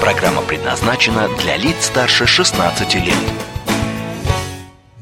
Программа 0.00 0.42
предназначена 0.42 1.28
для 1.40 1.56
лиц 1.56 1.86
старше 1.86 2.26
16 2.26 2.94
лет. 2.96 3.14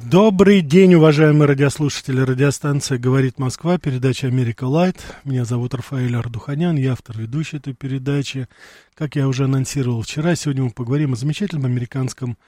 Добрый 0.03 0.61
день, 0.61 0.95
уважаемые 0.95 1.49
радиослушатели. 1.49 2.21
Радиостанция 2.21 2.99
«Говорит 2.99 3.39
Москва», 3.39 3.79
передача 3.79 4.29
«Америка 4.29 4.65
Лайт». 4.65 4.97
Меня 5.25 5.45
зовут 5.45 5.75
Рафаэль 5.75 6.17
Ардуханян, 6.17 6.77
я 6.77 6.93
автор 6.93 7.19
ведущей 7.19 7.57
этой 7.57 7.75
передачи. 7.75 8.47
Как 8.95 9.17
я 9.17 9.27
уже 9.27 9.45
анонсировал 9.45 10.03
вчера, 10.03 10.37
сегодня 10.37 10.63
мы 10.63 10.71
поговорим 10.71 11.15
о 11.15 11.17
замечательном 11.17 11.65
американском 11.65 12.39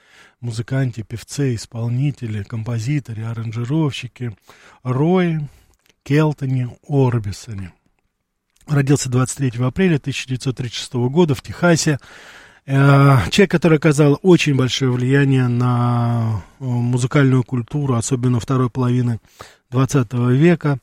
музыканте, 0.41 1.03
певце, 1.03 1.57
исполнителе, 1.57 2.45
композиторе, 2.45 3.27
аранжировщике 3.27 4.37
Рое 4.85 5.49
Келтоне 6.05 6.71
Орбисоне. 6.89 7.73
Родился 8.67 9.09
23 9.09 9.65
апреля 9.65 9.97
1936 9.97 10.95
года 10.95 11.35
в 11.35 11.43
Техасе. 11.43 11.99
Э, 12.67 13.19
человек, 13.31 13.51
который 13.51 13.79
оказал 13.79 14.19
очень 14.23 14.57
большое 14.57 14.91
влияние 14.91 15.47
на 15.47 16.43
э, 16.59 16.65
музыкальную 16.65 17.45
культуру, 17.45 17.95
особенно 17.95 18.41
второй 18.41 18.69
половины 18.69 19.21
20 19.71 20.13
века. 20.33 20.79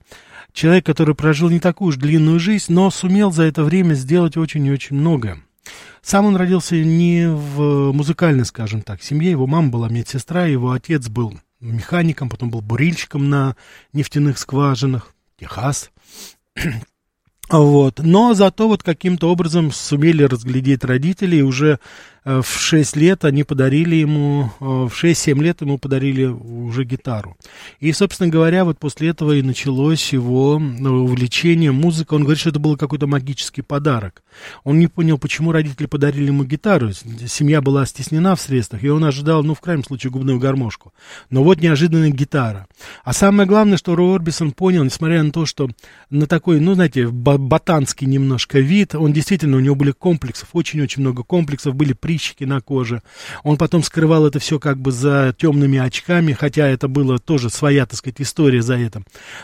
Человек, 0.54 0.86
который 0.86 1.14
прожил 1.14 1.50
не 1.50 1.60
такую 1.60 1.90
уж 1.90 1.98
длинную 1.98 2.40
жизнь, 2.40 2.72
но 2.72 2.90
сумел 2.90 3.32
за 3.32 3.44
это 3.44 3.64
время 3.64 3.96
сделать 3.96 4.38
очень 4.38 4.66
и 4.66 4.72
очень 4.72 4.96
многое. 4.96 5.44
Сам 6.02 6.26
он 6.26 6.38
родился 6.38 6.76
не 6.76 7.28
в 7.28 7.92
музыкальной, 7.92 8.46
скажем 8.46 8.82
так, 8.82 9.04
семье. 9.04 9.32
Его 9.32 9.48
мама 9.48 9.70
была 9.70 9.90
медсестра, 9.90 10.46
его 10.46 10.72
отец 10.72 11.10
был 11.10 11.38
механиком, 11.60 12.30
потом 12.30 12.50
был 12.50 12.62
бурильщиком 12.62 13.30
на 13.30 13.58
нефтяных 13.92 14.38
скважинах. 14.38 15.14
Техас. 15.38 15.92
Вот. 17.50 18.00
Но 18.00 18.34
зато 18.34 18.68
вот 18.68 18.84
каким-то 18.84 19.32
образом 19.32 19.72
сумели 19.72 20.24
разглядеть 20.24 20.84
родителей, 20.84 21.40
и 21.40 21.44
уже 21.44 21.80
в 22.26 22.46
6 22.46 22.96
лет 22.96 23.26
они 23.26 23.44
подарили 23.44 23.96
ему, 23.96 24.50
э, 24.60 24.64
в 24.64 24.92
6-7 24.92 25.42
лет 25.42 25.62
ему 25.62 25.78
подарили 25.78 26.26
уже 26.26 26.86
гитару. 26.86 27.36
И, 27.80 27.92
собственно 27.92 28.30
говоря, 28.30 28.64
вот 28.64 28.80
после 28.80 29.10
этого 29.10 29.34
и 29.34 29.42
началось 29.42 30.14
его 30.14 30.62
э, 30.62 30.88
увлечение 30.88 31.72
музыкой. 31.72 32.18
Он 32.18 32.24
говорит, 32.24 32.40
что 32.40 32.50
это 32.50 32.60
был 32.60 32.78
какой-то 32.78 33.08
магический 33.08 33.62
подарок. 33.62 34.24
Он 34.64 34.80
не 34.80 34.88
понял, 34.88 35.18
почему 35.18 35.52
родители 35.52 35.86
подарили 35.86 36.28
ему 36.28 36.46
гитару. 36.46 36.92
Семья 36.94 37.62
была 37.62 37.86
стеснена 37.86 38.36
в 38.36 38.42
средствах, 38.42 38.84
и 38.84 38.90
он 38.90 39.04
ожидал, 39.04 39.44
ну, 39.44 39.54
в 39.54 39.60
крайнем 39.60 39.84
случае, 39.84 40.12
губную 40.12 40.40
гармошку. 40.40 40.94
Но 41.30 41.44
вот 41.44 41.60
неожиданная 41.60 42.10
гитара. 42.10 42.68
А 43.04 43.12
самое 43.12 43.48
главное, 43.48 43.78
что 43.78 43.96
Рой 43.96 44.16
Орбисон 44.16 44.52
понял, 44.54 44.84
несмотря 44.84 45.24
на 45.24 45.32
то, 45.32 45.46
что 45.46 45.70
на 46.10 46.26
такой, 46.28 46.62
ну, 46.62 46.74
знаете, 46.76 47.10
ботанский 47.10 48.08
немножко 48.08 48.60
вид, 48.60 48.96
он 48.96 49.12
действительно, 49.12 49.58
у 49.58 49.60
него 49.60 49.76
были 49.76 49.92
комплексов, 49.92 50.50
очень-очень 50.54 51.02
много 51.02 51.24
комплексов, 51.24 51.76
были 51.76 51.92
при 51.92 52.13
прыщики 52.14 52.44
на 52.44 52.62
коже. 52.62 53.02
Он 53.44 53.58
потом 53.58 53.84
скрывал 53.84 54.28
это 54.28 54.38
все 54.40 54.60
как 54.60 54.78
бы 54.78 54.92
за 54.92 55.34
темными 55.38 55.80
очками, 55.80 56.34
хотя 56.34 56.68
это 56.68 56.88
было 56.88 57.18
тоже 57.18 57.50
своя, 57.50 57.86
так 57.86 57.98
сказать, 57.98 58.22
история 58.22 58.62
за 58.62 58.76
это. 58.78 59.02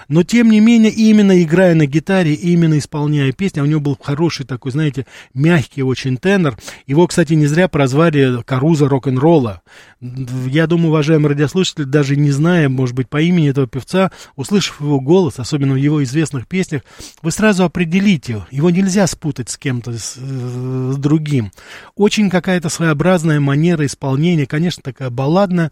Но, 0.08 0.24
тем 0.24 0.52
не 0.52 0.60
менее, 0.60 0.92
именно 0.92 1.42
играя 1.42 1.74
на 1.74 1.88
гитаре, 1.88 2.34
именно 2.34 2.78
исполняя 2.78 3.32
песни, 3.32 3.60
а 3.60 3.64
у 3.64 3.66
него 3.66 3.80
был 3.80 3.98
хороший 4.00 4.46
такой, 4.46 4.72
знаете, 4.72 5.08
мягкий 5.34 5.82
очень 5.82 6.18
тенор. 6.18 6.58
Его, 6.86 7.08
кстати, 7.08 7.34
не 7.34 7.48
зря 7.48 7.68
прозвали 7.68 8.44
Каруза 8.44 8.88
рок-н-ролла. 8.88 9.62
Я 10.00 10.68
думаю, 10.68 10.90
уважаемые 10.90 11.30
радиослушатели, 11.30 11.84
даже 11.84 12.16
не 12.16 12.32
зная, 12.32 12.70
может 12.70 12.96
быть, 12.96 13.10
по 13.10 13.20
имени 13.22 13.50
этого 13.50 13.68
певца, 13.68 14.12
услышав 14.36 14.80
его 14.80 15.00
голос, 15.00 15.40
особенно 15.40 15.74
в 15.74 15.78
его 15.78 16.04
известных 16.04 16.48
песнях, 16.48 16.84
вы 17.22 17.32
сразу 17.32 17.64
определите, 17.64 18.46
его 18.52 18.70
нельзя 18.70 19.08
спутать 19.08 19.50
с 19.50 19.58
кем-то, 19.58 19.98
с, 19.98 20.16
с 20.16 20.98
другим. 20.98 21.52
Очень 21.96 22.30
какая 22.30 22.59
какая-то 22.60 22.76
своеобразная 22.76 23.40
манера 23.40 23.86
исполнения, 23.86 24.46
конечно, 24.46 24.84
такая 24.84 25.10
балладная, 25.10 25.72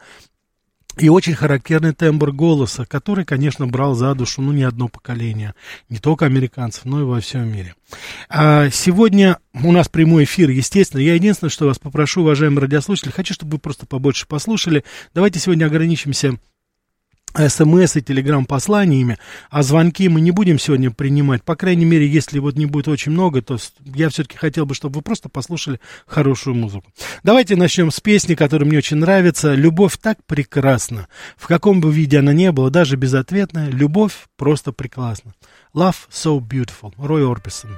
и 0.98 1.10
очень 1.10 1.36
характерный 1.36 1.94
тембр 1.94 2.32
голоса, 2.32 2.86
который, 2.86 3.26
конечно, 3.26 3.68
брал 3.68 3.94
за 3.94 4.16
душу, 4.16 4.42
ну, 4.42 4.54
не 4.54 4.64
одно 4.64 4.88
поколение, 4.88 5.54
не 5.90 5.98
только 5.98 6.26
американцев, 6.26 6.86
но 6.86 7.02
и 7.02 7.04
во 7.04 7.20
всем 7.20 7.52
мире. 7.52 7.76
А 8.30 8.70
сегодня 8.70 9.38
у 9.54 9.72
нас 9.74 9.90
прямой 9.90 10.24
эфир, 10.24 10.50
естественно. 10.50 11.02
Я 11.02 11.16
единственное, 11.16 11.52
что 11.52 11.66
вас 11.66 11.78
попрошу, 11.78 12.22
уважаемые 12.22 12.62
радиослушатели, 12.62 13.12
хочу, 13.12 13.34
чтобы 13.34 13.54
вы 13.54 13.60
просто 13.60 13.86
побольше 13.86 14.26
послушали. 14.26 14.86
Давайте 15.14 15.40
сегодня 15.40 15.66
ограничимся 15.66 16.38
смс 17.48 17.96
и 17.96 18.02
телеграм-посланиями, 18.02 19.18
а 19.50 19.64
звонки 19.64 20.10
мы 20.10 20.22
не 20.22 20.32
будем 20.32 20.60
сегодня 20.60 20.92
принимать. 20.92 21.44
По 21.44 21.56
крайней 21.56 21.86
мере, 21.86 22.08
если 22.08 22.40
вот 22.40 22.56
не 22.56 22.66
будет 22.66 22.88
очень 22.88 23.12
много, 23.12 23.42
то 23.42 23.58
я 23.86 24.10
все-таки 24.10 24.38
хотел 24.38 24.66
бы, 24.66 24.74
чтобы 24.74 24.98
вы 24.98 25.02
просто 25.02 25.30
послушали 25.30 25.80
хорошую 26.06 26.56
музыку. 26.56 26.86
Давайте 27.24 27.56
начнем 27.56 27.92
с 27.92 28.00
песни, 28.00 28.36
которая 28.36 28.68
мне 28.68 28.78
очень 28.78 28.98
нравится. 28.98 29.54
«Любовь 29.54 29.98
так 30.02 30.18
прекрасна». 30.26 31.08
В 31.36 31.48
каком 31.48 31.82
бы 31.82 31.92
виде 31.92 32.20
она 32.20 32.34
ни 32.34 32.50
была, 32.50 32.70
даже 32.70 32.96
безответная, 32.96 33.70
любовь 33.70 34.14
просто 34.38 34.72
прекрасна. 34.72 35.34
Love 35.74 35.96
so 36.12 36.40
beautiful. 36.40 36.94
Рой 36.98 37.30
Орбисон. 37.30 37.72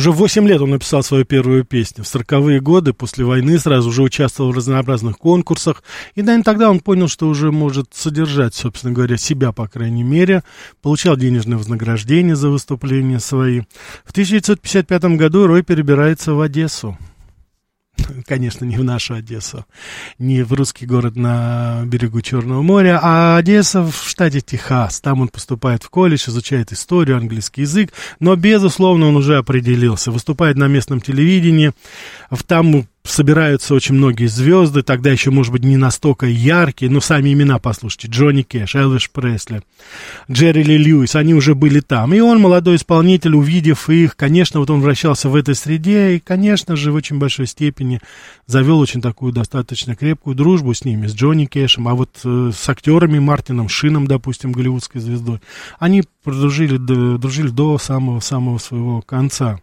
Уже 0.00 0.12
в 0.12 0.14
8 0.14 0.48
лет 0.48 0.62
он 0.62 0.70
написал 0.70 1.02
свою 1.02 1.26
первую 1.26 1.62
песню. 1.62 2.04
В 2.04 2.06
40-е 2.06 2.60
годы, 2.60 2.94
после 2.94 3.22
войны, 3.22 3.58
сразу 3.58 3.90
уже 3.90 4.02
участвовал 4.02 4.50
в 4.50 4.56
разнообразных 4.56 5.18
конкурсах. 5.18 5.82
И, 6.14 6.22
наверное, 6.22 6.42
тогда 6.42 6.70
он 6.70 6.80
понял, 6.80 7.06
что 7.06 7.28
уже 7.28 7.52
может 7.52 7.88
содержать, 7.92 8.54
собственно 8.54 8.94
говоря, 8.94 9.18
себя, 9.18 9.52
по 9.52 9.68
крайней 9.68 10.02
мере. 10.02 10.42
Получал 10.80 11.18
денежное 11.18 11.58
вознаграждение 11.58 12.34
за 12.34 12.48
выступления 12.48 13.20
свои. 13.20 13.60
В 14.06 14.12
1955 14.12 15.04
году 15.18 15.46
Рой 15.46 15.62
перебирается 15.62 16.32
в 16.32 16.40
Одессу. 16.40 16.96
конечно, 18.26 18.64
не 18.64 18.76
в 18.76 18.84
нашу 18.84 19.14
Одессу, 19.14 19.64
не 20.18 20.42
в 20.42 20.52
русский 20.52 20.86
город 20.86 21.16
на 21.16 21.82
берегу 21.84 22.20
Черного 22.20 22.62
моря, 22.62 22.98
а 23.02 23.36
Одесса 23.36 23.82
в 23.82 23.94
штате 24.06 24.40
Техас. 24.40 25.00
Там 25.00 25.20
он 25.20 25.28
поступает 25.28 25.82
в 25.82 25.90
колледж, 25.90 26.28
изучает 26.28 26.72
историю, 26.72 27.16
английский 27.16 27.62
язык, 27.62 27.92
но, 28.18 28.36
безусловно, 28.36 29.08
он 29.08 29.16
уже 29.16 29.36
определился. 29.36 30.10
Выступает 30.10 30.56
на 30.56 30.68
местном 30.68 31.00
телевидении, 31.00 31.72
там 32.46 32.86
собираются 33.04 33.74
очень 33.74 33.94
многие 33.94 34.26
звезды, 34.26 34.82
тогда 34.82 35.10
еще, 35.10 35.30
может 35.30 35.52
быть, 35.52 35.64
не 35.64 35.76
настолько 35.76 36.26
яркие, 36.26 36.90
но 36.90 37.00
сами 37.00 37.32
имена 37.32 37.58
послушайте. 37.58 38.08
Джонни 38.08 38.42
Кэш, 38.42 38.74
Элвиш 38.74 39.10
Пресли, 39.10 39.62
Джерри 40.30 40.62
Ли 40.62 40.76
Льюис, 40.76 41.16
они 41.16 41.34
уже 41.34 41.54
были 41.54 41.80
там. 41.80 42.12
И 42.14 42.20
он, 42.20 42.40
молодой 42.40 42.76
исполнитель, 42.76 43.34
увидев 43.34 43.88
их, 43.88 44.16
конечно, 44.16 44.60
вот 44.60 44.70
он 44.70 44.80
вращался 44.80 45.28
в 45.28 45.34
этой 45.34 45.54
среде, 45.54 46.16
и, 46.16 46.18
конечно 46.20 46.76
же, 46.76 46.92
в 46.92 46.94
очень 46.94 47.18
большой 47.18 47.46
степени 47.46 48.00
завел 48.46 48.78
очень 48.78 49.00
такую 49.00 49.32
достаточно 49.32 49.96
крепкую 49.96 50.36
дружбу 50.36 50.74
с 50.74 50.84
ними, 50.84 51.06
с 51.06 51.14
Джонни 51.14 51.46
Кэшем, 51.46 51.88
а 51.88 51.94
вот 51.94 52.10
э, 52.24 52.50
с 52.54 52.68
актерами 52.68 53.18
Мартином 53.18 53.68
Шином, 53.68 54.06
допустим, 54.06 54.52
голливудской 54.52 55.00
звездой, 55.00 55.40
они 55.78 56.04
дружили, 56.24 56.76
дружили 56.76 57.48
до 57.48 57.78
самого-самого 57.78 58.58
своего 58.58 59.00
конца. 59.00 59.58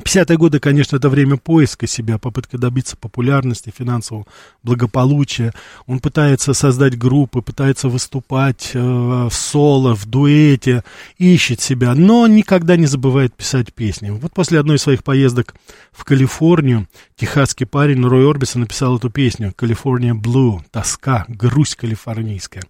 50-е 0.00 0.36
годы, 0.36 0.60
конечно, 0.60 0.96
это 0.96 1.08
время 1.08 1.36
поиска 1.36 1.86
себя, 1.86 2.18
попытка 2.18 2.58
добиться 2.58 2.96
популярности, 2.96 3.72
финансового 3.76 4.26
благополучия. 4.62 5.52
Он 5.86 6.00
пытается 6.00 6.54
создать 6.54 6.98
группы, 6.98 7.42
пытается 7.42 7.88
выступать 7.88 8.70
э, 8.74 8.78
в 8.80 9.30
соло, 9.32 9.94
в 9.94 10.06
дуэте, 10.06 10.84
ищет 11.18 11.60
себя, 11.60 11.94
но 11.94 12.26
никогда 12.26 12.76
не 12.76 12.86
забывает 12.86 13.34
писать 13.34 13.72
песни. 13.72 14.10
Вот 14.10 14.32
после 14.32 14.58
одной 14.58 14.76
из 14.76 14.82
своих 14.82 15.04
поездок 15.04 15.54
в 15.92 16.04
Калифорнию 16.04 16.88
техасский 17.16 17.66
парень 17.66 18.04
Рой 18.04 18.28
Орбисон 18.28 18.62
написал 18.62 18.96
эту 18.96 19.10
песню 19.10 19.52
«California 19.56 20.12
Blue», 20.12 20.60
«Тоска», 20.70 21.24
«Грусть 21.28 21.76
калифорнийская». 21.76 22.62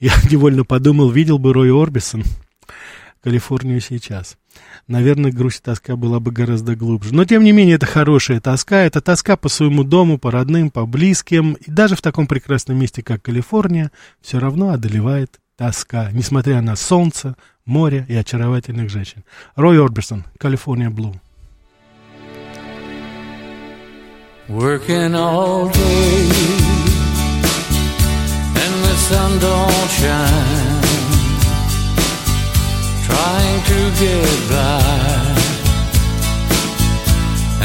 Я 0.00 0.12
невольно 0.30 0.64
подумал, 0.64 1.10
видел 1.10 1.38
бы 1.38 1.52
Рой 1.52 1.70
Орбисон 1.70 2.24
Калифорнию 3.22 3.80
сейчас 3.80 4.36
наверное, 4.86 5.32
грусть 5.32 5.60
и 5.60 5.62
тоска 5.62 5.96
была 5.96 6.20
бы 6.20 6.32
гораздо 6.32 6.76
глубже. 6.76 7.14
Но, 7.14 7.24
тем 7.24 7.44
не 7.44 7.52
менее, 7.52 7.76
это 7.76 7.86
хорошая 7.86 8.40
тоска. 8.40 8.82
Это 8.82 9.00
тоска 9.00 9.36
по 9.36 9.48
своему 9.48 9.84
дому, 9.84 10.18
по 10.18 10.30
родным, 10.30 10.70
по 10.70 10.86
близким. 10.86 11.54
И 11.54 11.70
даже 11.70 11.96
в 11.96 12.02
таком 12.02 12.26
прекрасном 12.26 12.78
месте, 12.78 13.02
как 13.02 13.22
Калифорния, 13.22 13.90
все 14.20 14.38
равно 14.38 14.70
одолевает 14.70 15.40
тоска, 15.56 16.10
несмотря 16.12 16.60
на 16.60 16.76
солнце, 16.76 17.36
море 17.64 18.04
и 18.08 18.14
очаровательных 18.14 18.90
женщин. 18.90 19.24
Рой 19.54 19.82
Орберсон, 19.82 20.24
Калифорния 20.38 20.90
Блу. 20.90 21.14
Working 24.48 25.14
all 25.14 25.68
day 25.68 26.28
and 28.56 28.74
the 28.82 28.96
sun 28.96 29.38
don't 29.38 29.90
shine 29.90 30.79
trying 33.10 33.60
to 33.72 33.80
get 34.02 34.38
by. 34.54 35.40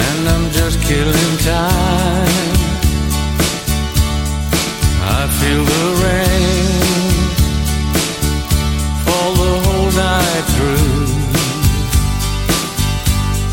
And 0.05 0.21
I'm 0.33 0.45
just 0.59 0.77
killing 0.89 1.35
time. 1.53 2.53
I 5.17 5.21
feel 5.39 5.63
the 5.73 5.85
rain 6.03 7.15
fall 9.05 9.31
the 9.43 9.53
whole 9.65 9.91
night 10.07 10.45
through. 10.55 11.05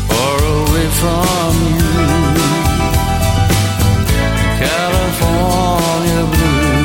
Far 0.09 0.37
away 0.59 0.87
from 1.01 1.51
you. 1.79 1.95
California 4.65 6.21
blue. 6.33 6.83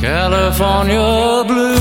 California 0.00 1.08
blue. 1.50 1.79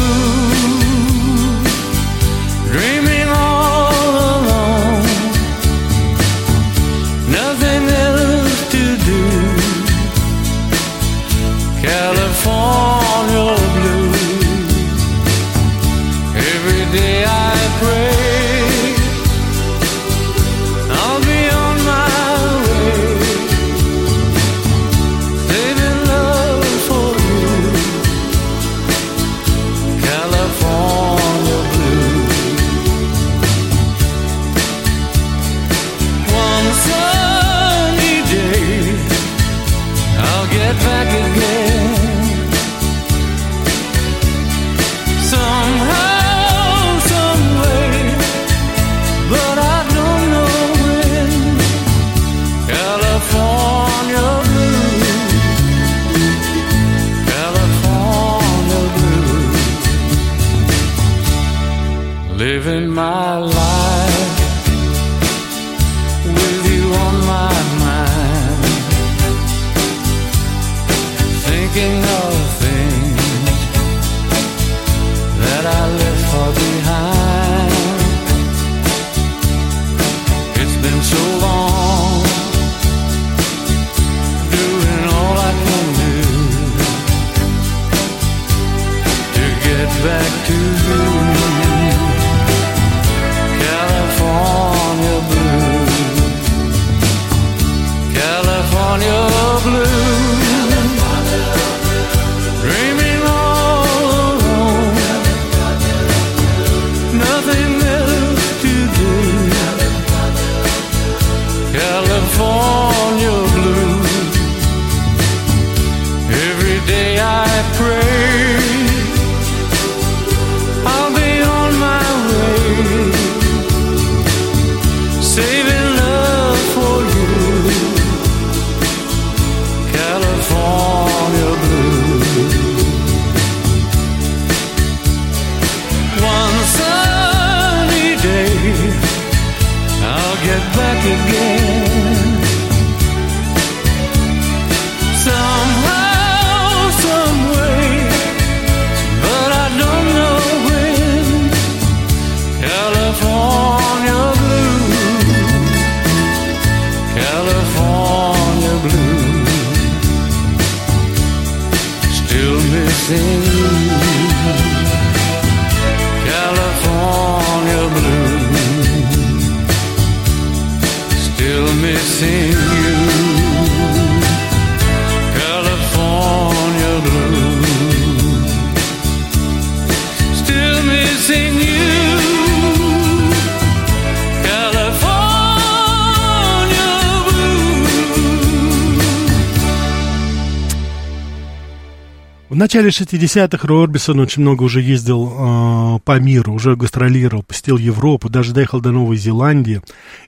Начале 192.59 192.89
60-х 192.89 193.67
Рой 193.67 193.87
очень 193.87 194.41
много 194.41 194.63
уже 194.63 194.81
ездил 194.81 195.31
э, 195.31 195.99
по 196.03 196.19
миру, 196.19 196.53
уже 196.53 196.75
гастролировал, 196.75 197.41
посетил 197.41 197.77
Европу, 197.77 198.29
даже 198.29 198.53
доехал 198.53 198.81
до 198.81 198.91
Новой 198.91 199.17
Зеландии. 199.17 199.81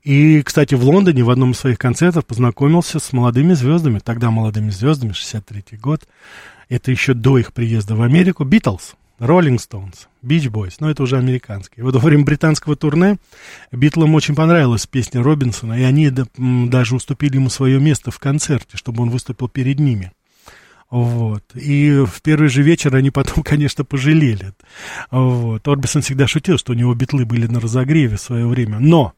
И, 0.04 0.42
кстати, 0.42 0.74
в 0.74 0.84
Лондоне 0.84 1.24
в 1.24 1.30
одном 1.30 1.52
из 1.52 1.60
своих 1.60 1.78
концертов 1.78 2.26
познакомился 2.26 3.00
с 3.00 3.12
молодыми 3.14 3.54
звездами, 3.54 4.00
тогда 4.00 4.32
молодыми 4.32 4.70
звездами, 4.70 5.12
63-й 5.12 5.78
год. 5.78 6.08
Это 6.70 6.90
еще 6.90 7.14
до 7.14 7.38
их 7.38 7.52
приезда 7.52 7.96
в 7.96 8.02
Америку. 8.02 8.46
Битлз, 8.46 8.96
Роллинг 9.20 9.62
Стоунс, 9.62 10.08
Бич 10.22 10.48
Бойс, 10.48 10.80
но 10.80 10.90
это 10.90 11.04
уже 11.04 11.18
американские. 11.18 11.84
Вот 11.84 11.96
во 11.96 12.00
время 12.00 12.24
британского 12.24 12.78
турне 12.78 13.18
Битлам 13.72 14.16
очень 14.16 14.36
понравилась 14.36 14.88
песня 14.88 15.22
Робинсона, 15.22 15.74
и 15.78 15.84
они 15.84 16.10
даже 16.10 16.96
уступили 16.96 17.36
ему 17.36 17.50
свое 17.50 17.80
место 17.80 18.10
в 18.10 18.20
концерте, 18.20 18.78
чтобы 18.78 19.04
он 19.04 19.10
выступил 19.10 19.50
перед 19.50 19.80
ними. 19.80 20.12
Вот. 20.92 21.44
И 21.56 22.04
в 22.06 22.22
первый 22.22 22.50
же 22.50 22.62
вечер 22.62 22.96
они 22.96 23.10
потом, 23.10 23.44
конечно, 23.44 23.84
пожалели. 23.84 24.54
Вот. 25.10 25.68
Орбисон 25.68 26.04
всегда 26.04 26.28
шутил, 26.28 26.58
что 26.58 26.74
у 26.74 26.76
него 26.76 26.94
битлы 26.94 27.26
были 27.26 27.48
на 27.48 27.60
разогреве 27.60 28.18
в 28.18 28.22
свое 28.22 28.46
время. 28.46 28.78
Но 28.80 29.14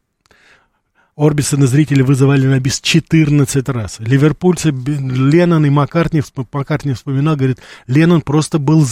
Орбисона 1.15 1.67
зрители 1.67 2.01
вызывали 2.01 2.47
на 2.47 2.59
бис 2.59 2.81
14 2.81 3.69
раз. 3.69 3.97
Ливерпульцы, 3.99 4.71
Леннон 4.71 5.65
и 5.65 5.69
Маккартни, 5.69 6.23
Маккартни 6.51 6.93
вспоминал, 6.93 7.35
говорит, 7.35 7.59
Леннон 7.85 8.21
просто 8.21 8.57
был 8.57 8.83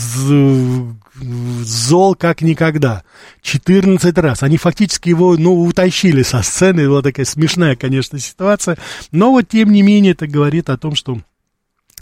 зол 1.64 2.16
как 2.16 2.42
никогда. 2.42 3.04
14 3.42 4.16
раз. 4.20 4.44
Они 4.44 4.58
фактически 4.58 5.10
его, 5.10 5.36
ну, 5.36 5.62
утащили 5.62 6.22
со 6.22 6.44
сцены. 6.44 6.88
Была 6.88 7.02
такая 7.02 7.26
смешная, 7.26 7.76
конечно, 7.76 8.20
ситуация. 8.20 8.78
Но 9.12 9.32
вот, 9.32 9.48
тем 9.50 9.72
не 9.72 9.82
менее, 9.82 10.12
это 10.12 10.28
говорит 10.28 10.70
о 10.70 10.78
том, 10.78 10.94
что 10.94 11.20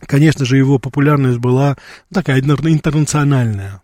Конечно 0.05 0.45
же, 0.45 0.57
его 0.57 0.79
популярность 0.79 1.39
была 1.39 1.77
такая 2.11 2.39
интернациональная. 2.39 3.81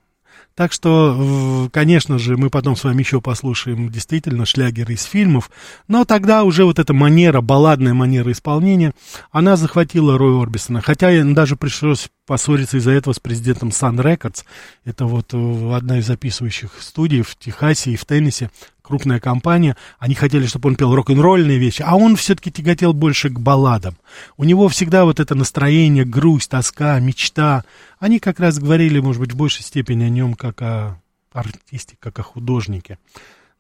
Так 0.56 0.72
что, 0.72 1.70
конечно 1.74 2.18
же, 2.18 2.38
мы 2.38 2.50
потом 2.50 2.78
с 2.78 2.86
вами 2.86 3.00
еще 3.00 3.20
послушаем 3.20 3.90
действительно 3.90 4.46
шлягеры 4.46 4.94
из 4.94 5.04
фильмов, 5.04 5.52
но 5.90 6.06
тогда 6.06 6.46
уже 6.46 6.64
вот 6.64 6.80
эта 6.80 6.94
манера, 6.94 7.42
балладная 7.42 7.94
манера 7.94 8.32
исполнения, 8.32 8.94
она 9.32 9.58
захватила 9.58 10.18
Роя 10.18 10.42
Орбисона, 10.42 10.80
хотя 10.80 11.12
даже 11.26 11.58
пришлось 11.58 12.08
поссориться 12.26 12.78
из-за 12.78 12.92
этого 12.92 13.14
с 13.14 13.20
президентом 13.20 13.70
Sun 13.70 13.98
Records, 13.98 14.46
это 14.86 15.06
вот 15.06 15.34
э, 15.34 15.74
одна 15.76 16.00
из 16.00 16.08
записывающих 16.08 16.72
студий 16.80 17.22
в 17.22 17.36
Техасе 17.36 17.92
и 17.92 17.98
в 17.98 18.06
Теннессе, 18.06 18.50
крупная 18.86 19.20
компания, 19.20 19.76
они 20.00 20.16
хотели, 20.16 20.46
чтобы 20.46 20.70
он 20.70 20.76
пел 20.76 20.94
рок-н-ролльные 20.94 21.58
вещи, 21.58 21.84
а 21.86 21.96
он 21.96 22.16
все-таки 22.16 22.52
тяготел 22.52 22.94
больше 22.94 23.30
к 23.30 23.40
балладам. 23.40 23.98
У 24.38 24.44
него 24.44 24.68
всегда 24.68 25.06
вот 25.06 25.20
это 25.20 25.36
настроение, 25.36 26.06
грусть, 26.06 26.52
тоска, 26.52 27.00
мечта, 27.00 27.64
они 28.00 28.20
как 28.20 28.40
раз 28.40 28.60
говорили, 28.60 29.00
может 29.00 29.20
быть, 29.22 29.34
в 29.34 29.38
большей 29.38 29.64
степени 29.64 30.04
о 30.04 30.10
нем, 30.10 30.36
как 30.36 30.62
о 30.62 31.00
артисте, 31.34 31.96
как 32.00 32.20
о 32.20 32.24
художнике. 32.24 33.00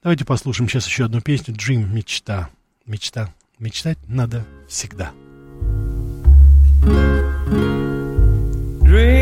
Давайте 0.03 0.23
послушаем 0.25 0.69
сейчас 0.69 0.87
еще 0.87 1.05
одну 1.05 1.21
песню 1.21 1.55
«Dream»— 1.55 1.87
«Мечта». 1.93 2.49
Мечта. 2.85 3.33
Мечтать 3.57 3.97
надо 4.07 4.45
всегда. 4.67 5.11
Dream 8.81 9.14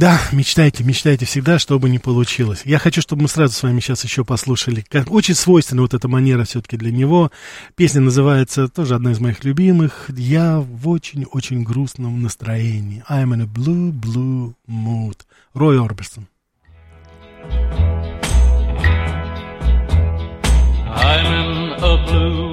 dream. 0.00 0.10
Да, 0.10 0.18
мечтайте, 0.32 0.82
мечтайте 0.82 1.26
всегда, 1.26 1.58
что 1.58 1.78
бы 1.78 1.90
ни 1.90 1.98
получилось. 1.98 2.62
Я 2.64 2.78
хочу, 2.78 3.02
чтобы 3.02 3.22
мы 3.22 3.28
сразу 3.28 3.52
с 3.52 3.62
вами 3.62 3.80
сейчас 3.80 4.02
еще 4.02 4.24
послушали. 4.24 4.82
Как, 4.88 5.10
очень 5.12 5.34
свойственна 5.34 5.82
вот 5.82 5.92
эта 5.92 6.08
манера 6.08 6.44
все-таки 6.44 6.78
для 6.78 6.90
него. 6.90 7.30
Песня 7.76 8.00
называется, 8.00 8.68
тоже 8.68 8.94
одна 8.94 9.12
из 9.12 9.20
моих 9.20 9.44
любимых. 9.44 10.08
Я 10.16 10.58
в 10.58 10.88
очень-очень 10.88 11.64
грустном 11.64 12.22
настроении. 12.22 13.04
I'm 13.10 13.34
in 13.34 13.42
a 13.42 13.46
blue, 13.46 13.92
blue 13.92 14.54
mood. 14.66 15.18
Рой 15.52 15.78
Орбисон. 15.78 16.26
I'm 20.92 21.26
in 21.26 21.72
a 21.82 22.06
blue 22.06 22.49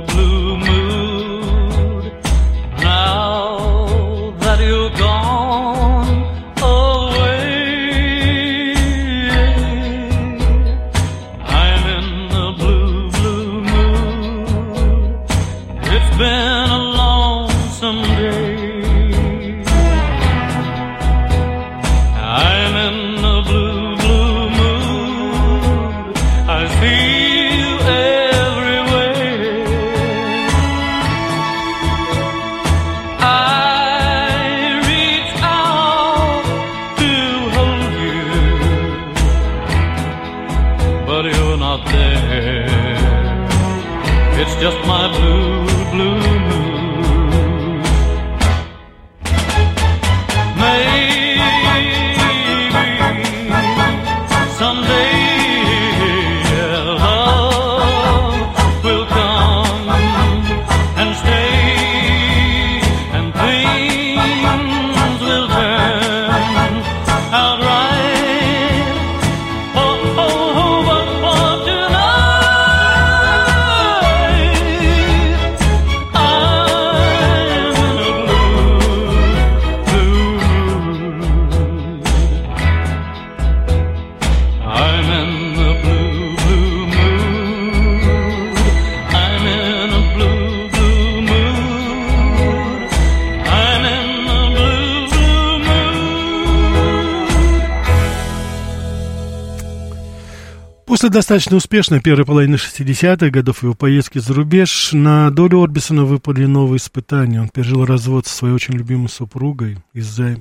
достаточно 101.18 101.58
успешной 101.58 102.00
первой 102.00 102.26
половины 102.26 102.58
60-х 102.58 103.32
годов 103.32 103.64
его 103.64 103.74
поездки 103.74 104.20
за 104.20 104.36
рубеж 104.36 104.92
на 104.94 105.32
долю 105.32 105.64
Орбисона 105.64 106.06
выпали 106.06 106.46
новые 106.46 106.78
испытания. 106.78 107.42
Он 107.42 107.50
пережил 107.50 107.86
развод 107.86 108.28
со 108.28 108.36
своей 108.36 108.54
очень 108.54 108.76
любимой 108.76 109.10
супругой 109.10 109.80
из-за 109.94 110.38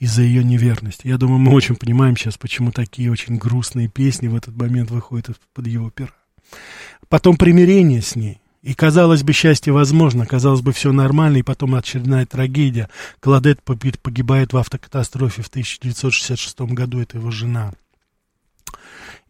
из-за 0.00 0.22
ее 0.22 0.42
неверности. 0.42 1.06
Я 1.06 1.18
думаю, 1.18 1.38
мы 1.38 1.52
очень 1.52 1.76
понимаем 1.76 2.16
сейчас, 2.16 2.36
почему 2.36 2.72
такие 2.72 3.12
очень 3.12 3.36
грустные 3.36 3.86
песни 3.86 4.26
в 4.26 4.34
этот 4.34 4.56
момент 4.56 4.90
выходят 4.90 5.28
из-под 5.28 5.68
его 5.68 5.88
пера. 5.90 6.10
Потом 7.08 7.36
примирение 7.36 8.02
с 8.02 8.16
ней. 8.16 8.40
И, 8.62 8.74
казалось 8.74 9.22
бы, 9.22 9.32
счастье 9.32 9.72
возможно, 9.72 10.26
казалось 10.26 10.62
бы, 10.62 10.72
все 10.72 10.90
нормально, 10.90 11.36
и 11.36 11.42
потом 11.42 11.76
очередная 11.76 12.26
трагедия. 12.26 12.88
Кладет 13.20 13.62
погибает 13.62 14.52
в 14.52 14.56
автокатастрофе 14.56 15.42
в 15.42 15.46
1966 15.46 16.60
году, 16.72 16.98
это 16.98 17.18
его 17.18 17.30
жена. 17.30 17.72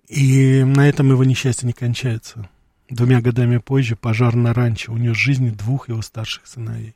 И 0.09 0.63
на 0.63 0.89
этом 0.89 1.11
его 1.11 1.25
несчастье 1.25 1.67
не 1.67 1.73
кончается. 1.73 2.49
Двумя 2.89 3.21
годами 3.21 3.59
позже 3.59 3.97
пожар 3.97 4.37
на 4.37 4.55
ранчо 4.55 4.93
унес 4.93 5.17
жизни 5.17 5.51
двух 5.51 5.89
его 5.89 6.03
старших 6.03 6.47
сыновей. 6.47 6.95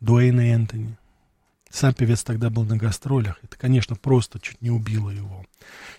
Дуэйна 0.00 0.48
и 0.48 0.50
Энтони. 0.50 0.96
Сам 1.70 1.92
певец 1.92 2.22
тогда 2.22 2.48
был 2.48 2.64
на 2.64 2.76
гастролях. 2.76 3.38
Это, 3.42 3.58
конечно, 3.58 3.96
просто 3.96 4.38
чуть 4.38 4.62
не 4.62 4.70
убило 4.70 5.10
его. 5.10 5.44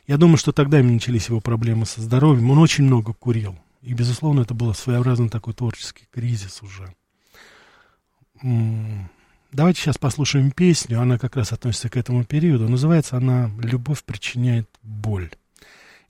Я 0.08 0.18
думаю, 0.18 0.38
что 0.38 0.52
тогда 0.52 0.80
именно 0.80 0.94
начались 0.94 1.28
его 1.28 1.42
проблемы 1.42 1.86
со 1.86 2.02
здоровьем. 2.02 2.50
Он 2.50 2.58
очень 2.58 2.86
много 2.86 3.14
курил. 3.14 3.58
И, 3.82 3.94
безусловно, 3.94 4.42
это 4.42 4.54
был 4.54 4.74
своеобразный 4.74 5.30
такой 5.30 5.54
творческий 5.54 6.08
кризис 6.12 6.62
уже. 6.64 6.94
Давайте 9.52 9.82
сейчас 9.82 9.98
послушаем 9.98 10.52
песню. 10.52 11.02
Она 11.02 11.18
как 11.18 11.36
раз 11.36 11.52
относится 11.52 11.90
к 11.90 11.98
этому 11.98 12.24
периоду. 12.24 12.70
Называется 12.70 13.18
она 13.18 13.52
«Любовь 13.62 14.04
причиняет 14.04 14.70
боль». 14.82 15.30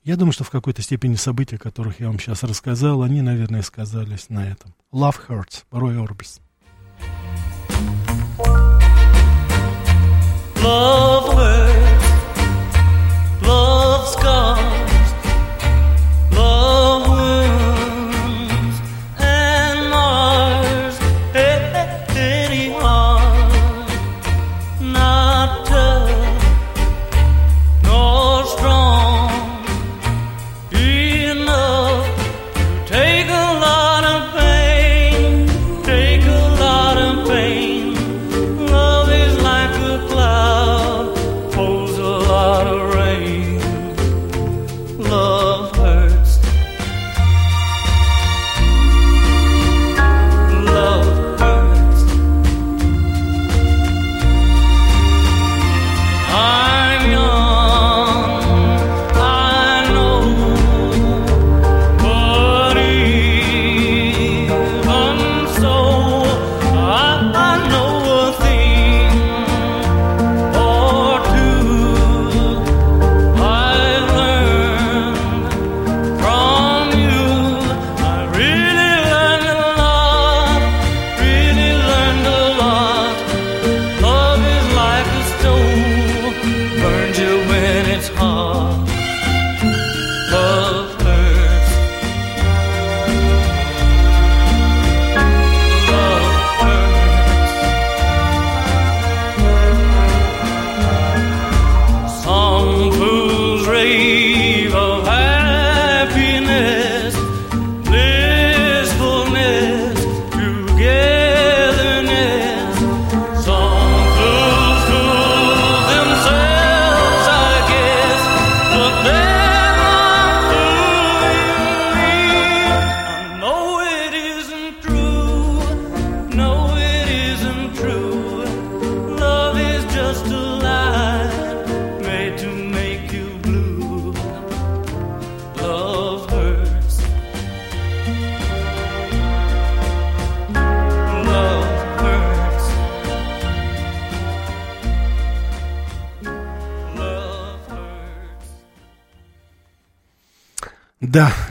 Я 0.02 0.16
думаю, 0.16 0.32
что 0.32 0.44
в 0.44 0.50
какой-то 0.50 0.80
степени 0.80 1.14
события, 1.16 1.56
о 1.56 1.58
которых 1.58 2.00
я 2.00 2.06
вам 2.06 2.18
сейчас 2.18 2.42
рассказал, 2.42 3.02
они, 3.02 3.20
наверное, 3.20 3.60
сказались 3.60 4.30
на 4.30 4.48
этом. 4.48 4.74
Love 4.92 5.16
Hurts, 5.28 5.64
Рой 5.70 6.02
Орбис. 6.02 6.40
Love 10.56 11.49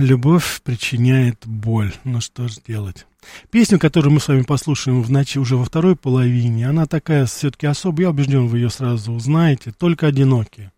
любовь 0.09 0.61
причиняет 0.63 1.45
боль. 1.45 1.93
Ну 2.03 2.19
что 2.19 2.47
ж 2.47 2.57
делать? 2.67 3.05
Песню, 3.51 3.77
которую 3.77 4.13
мы 4.13 4.19
с 4.19 4.27
вами 4.27 4.41
послушаем 4.41 5.03
в 5.03 5.11
ночи 5.11 5.37
уже 5.37 5.55
во 5.55 5.63
второй 5.63 5.95
половине, 5.95 6.67
она 6.67 6.87
такая 6.87 7.27
все-таки 7.27 7.67
особая, 7.67 8.07
я 8.07 8.09
убежден, 8.09 8.47
вы 8.47 8.57
ее 8.57 8.71
сразу 8.71 9.13
узнаете. 9.13 9.71
Только 9.71 10.07
одинокие. 10.07 10.71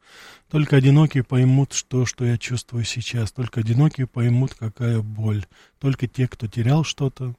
Только 0.50 0.76
одинокие 0.76 1.24
поймут, 1.24 1.72
что, 1.72 2.06
что 2.06 2.26
я 2.26 2.38
чувствую 2.38 2.84
сейчас. 2.84 3.32
Только 3.32 3.62
одинокие 3.62 4.06
поймут, 4.06 4.54
какая 4.54 5.00
боль. 5.00 5.46
Только 5.80 6.08
те, 6.08 6.28
кто 6.28 6.48
терял 6.48 6.84
что-то, 6.84 7.34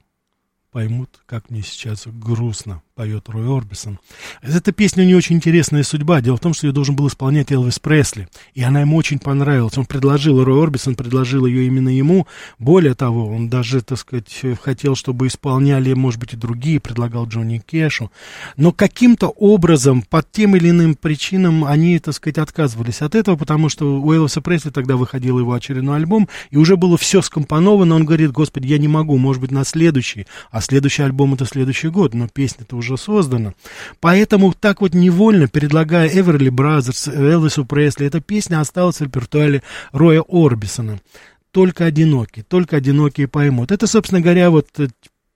поймут, 0.71 1.21
как 1.27 1.51
мне 1.51 1.61
сейчас 1.61 2.07
грустно. 2.07 2.81
Поет 2.95 3.27
Рой 3.27 3.47
Орбисон. 3.47 3.99
Эта 4.43 4.71
песня 4.71 5.03
у 5.03 5.07
нее 5.07 5.17
очень 5.17 5.37
интересная 5.37 5.81
судьба. 5.81 6.21
Дело 6.21 6.37
в 6.37 6.39
том, 6.39 6.53
что 6.53 6.67
ее 6.67 6.73
должен 6.73 6.95
был 6.95 7.07
исполнять 7.07 7.51
Элвис 7.51 7.79
Пресли. 7.79 8.27
И 8.53 8.61
она 8.61 8.81
ему 8.81 8.97
очень 8.97 9.17
понравилась. 9.17 9.77
Он 9.79 9.85
предложил, 9.85 10.43
Рой 10.43 10.61
Орбисон 10.61 10.93
предложил 10.93 11.47
ее 11.47 11.65
именно 11.65 11.89
ему. 11.89 12.27
Более 12.59 12.93
того, 12.93 13.27
он 13.29 13.49
даже, 13.49 13.81
так 13.81 13.97
сказать, 13.97 14.41
хотел, 14.61 14.95
чтобы 14.95 15.25
исполняли, 15.25 15.93
может 15.93 16.19
быть, 16.19 16.33
и 16.33 16.37
другие, 16.37 16.79
предлагал 16.79 17.27
Джонни 17.27 17.57
Кешу. 17.65 18.11
Но 18.57 18.71
каким-то 18.71 19.29
образом, 19.29 20.03
под 20.03 20.31
тем 20.31 20.55
или 20.55 20.69
иным 20.69 20.93
причинам, 20.93 21.65
они, 21.65 21.97
так 21.97 22.13
сказать, 22.13 22.37
отказывались 22.37 23.01
от 23.01 23.15
этого, 23.15 23.37
потому 23.37 23.69
что 23.69 24.01
у 24.01 24.13
Элвиса 24.13 24.41
Пресли 24.41 24.69
тогда 24.69 24.97
выходил 24.97 25.39
его 25.39 25.53
очередной 25.53 25.95
альбом, 25.95 26.29
и 26.51 26.57
уже 26.57 26.77
было 26.77 26.97
все 26.97 27.23
скомпоновано. 27.23 27.95
Он 27.95 28.05
говорит, 28.05 28.31
господи, 28.31 28.67
я 28.67 28.77
не 28.77 28.87
могу, 28.87 29.17
может 29.17 29.41
быть, 29.41 29.51
на 29.51 29.63
следующий. 29.63 30.27
А 30.51 30.61
следующий 30.61 31.01
альбом 31.01 31.33
это 31.33 31.45
следующий 31.45 31.87
год, 31.87 32.13
но 32.13 32.27
песня-то 32.27 32.82
создана. 32.97 33.53
Поэтому 33.99 34.53
так 34.53 34.81
вот 34.81 34.93
невольно, 34.93 35.47
предлагая 35.47 36.07
Эверли 36.07 36.49
Бразерс, 36.49 37.07
Элвису 37.07 37.65
Пресли, 37.65 38.07
эта 38.07 38.21
песня 38.21 38.59
осталась 38.59 38.97
в 38.97 39.01
репертуаре 39.01 39.63
Роя 39.91 40.23
Орбисона. 40.27 40.99
Только 41.51 41.85
одинокие, 41.85 42.43
только 42.43 42.77
одинокие 42.77 43.27
поймут. 43.27 43.71
Это, 43.71 43.85
собственно 43.85 44.21
говоря, 44.21 44.49
вот 44.49 44.67
э, 44.79 44.87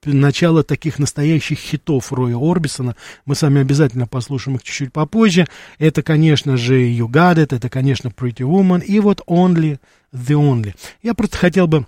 начало 0.04 0.64
таких 0.64 1.00
настоящих 1.00 1.60
хитов 1.60 2.12
Роя 2.12 2.38
Орбисона. 2.38 2.96
Мы 3.26 3.36
с 3.36 3.42
вами 3.42 3.62
обязательно 3.62 4.08
послушаем 4.08 4.58
их 4.58 4.64
чуть-чуть 4.64 4.94
попозже. 4.94 5.48
Это, 5.80 6.02
конечно 6.04 6.58
же, 6.58 6.82
You 6.82 7.08
Got 7.08 7.36
It, 7.36 7.56
это, 7.56 7.70
конечно, 7.70 8.10
Pretty 8.10 8.48
Woman, 8.48 8.84
и 8.84 9.00
вот 9.00 9.22
Only 9.28 9.80
the 10.14 10.36
Lonely. 10.36 10.76
Я 11.04 11.14
просто 11.14 11.38
хотел 11.38 11.68
бы 11.68 11.86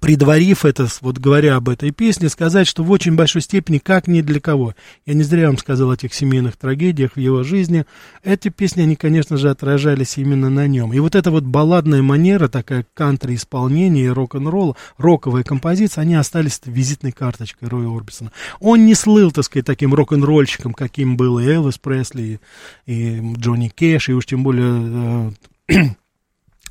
предварив 0.00 0.64
это, 0.64 0.88
вот 1.00 1.18
говоря 1.18 1.56
об 1.56 1.68
этой 1.68 1.90
песне, 1.90 2.28
сказать, 2.28 2.66
что 2.66 2.82
в 2.82 2.90
очень 2.90 3.14
большой 3.14 3.42
степени, 3.42 3.78
как 3.78 4.08
ни 4.08 4.20
для 4.20 4.40
кого, 4.40 4.74
я 5.06 5.14
не 5.14 5.22
зря 5.22 5.46
вам 5.46 5.58
сказал 5.58 5.90
о 5.90 5.96
тех 5.96 6.14
семейных 6.14 6.56
трагедиях 6.56 7.12
в 7.14 7.20
его 7.20 7.42
жизни, 7.42 7.84
эти 8.24 8.48
песни, 8.48 8.82
они, 8.82 8.96
конечно 8.96 9.36
же, 9.36 9.50
отражались 9.50 10.18
именно 10.18 10.50
на 10.50 10.66
нем. 10.66 10.92
И 10.92 10.98
вот 10.98 11.14
эта 11.14 11.30
вот 11.30 11.44
балладная 11.44 12.02
манера, 12.02 12.48
такая 12.48 12.86
кантри-исполнение, 12.94 14.12
рок-н-ролл, 14.12 14.76
роковая 14.98 15.42
композиция, 15.42 16.02
они 16.02 16.14
остались 16.14 16.60
визитной 16.64 17.12
карточкой 17.12 17.68
Роя 17.68 17.94
Орбисона. 17.94 18.32
Он 18.60 18.84
не 18.86 18.94
слыл, 18.94 19.30
так 19.30 19.44
сказать, 19.44 19.66
таким 19.66 19.94
рок-н-ролльщиком, 19.94 20.74
каким 20.74 21.16
был 21.16 21.38
и 21.38 21.46
Элвис 21.46 21.78
Пресли, 21.78 22.40
и, 22.86 22.92
и 22.92 23.34
Джонни 23.36 23.68
Кэш, 23.68 24.08
и 24.08 24.12
уж 24.12 24.26
тем 24.26 24.42
более... 24.42 25.32
Э, 25.68 25.94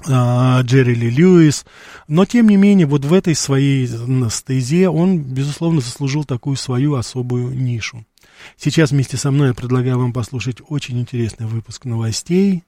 Джерри 0.06 0.96
Ли 0.96 1.10
Льюис, 1.10 1.66
но 2.08 2.26
тем 2.26 2.50
не 2.50 2.58
менее 2.58 2.88
вот 2.88 3.06
в 3.06 3.14
этой 3.14 3.36
своей 3.36 3.88
стезе 4.30 4.90
он, 4.90 5.20
безусловно, 5.20 5.82
заслужил 5.82 6.24
такую 6.24 6.58
свою 6.58 6.96
особую 6.96 7.54
нишу. 7.56 8.06
Сейчас 8.58 8.92
вместе 8.92 9.18
со 9.18 9.32
мной 9.32 9.50
я 9.50 9.54
предлагаю 9.54 10.00
вам 10.00 10.14
послушать 10.14 10.58
очень 10.68 11.00
интересный 11.00 11.46
выпуск 11.46 11.86
новостей, 11.86 12.64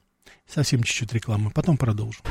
совсем 0.48 0.84
чуть-чуть 0.84 1.13
рекламы, 1.13 1.50
потом 1.50 1.78
продолжим. 1.78 2.22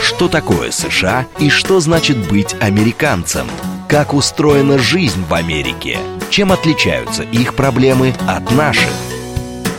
Что 0.00 0.28
такое 0.28 0.70
США 0.70 1.26
и 1.38 1.48
что 1.48 1.80
значит 1.80 2.28
быть 2.28 2.54
американцем? 2.60 3.46
Как 3.88 4.14
устроена 4.14 4.78
жизнь 4.78 5.22
в 5.28 5.34
Америке? 5.34 5.98
Чем 6.30 6.52
отличаются 6.52 7.22
их 7.24 7.54
проблемы 7.54 8.14
от 8.26 8.50
наших? 8.52 9.11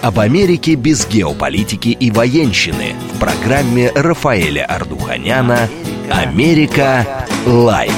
Об 0.03 0.19
Америке 0.19 0.75
без 0.75 1.07
геополитики 1.07 1.87
и 1.87 2.11
военщины 2.11 2.93
в 3.13 3.19
программе 3.19 3.89
Рафаэля 3.89 4.65
Ардуханяна 4.65 5.69
«Америка. 6.11 7.25
Light». 7.45 7.93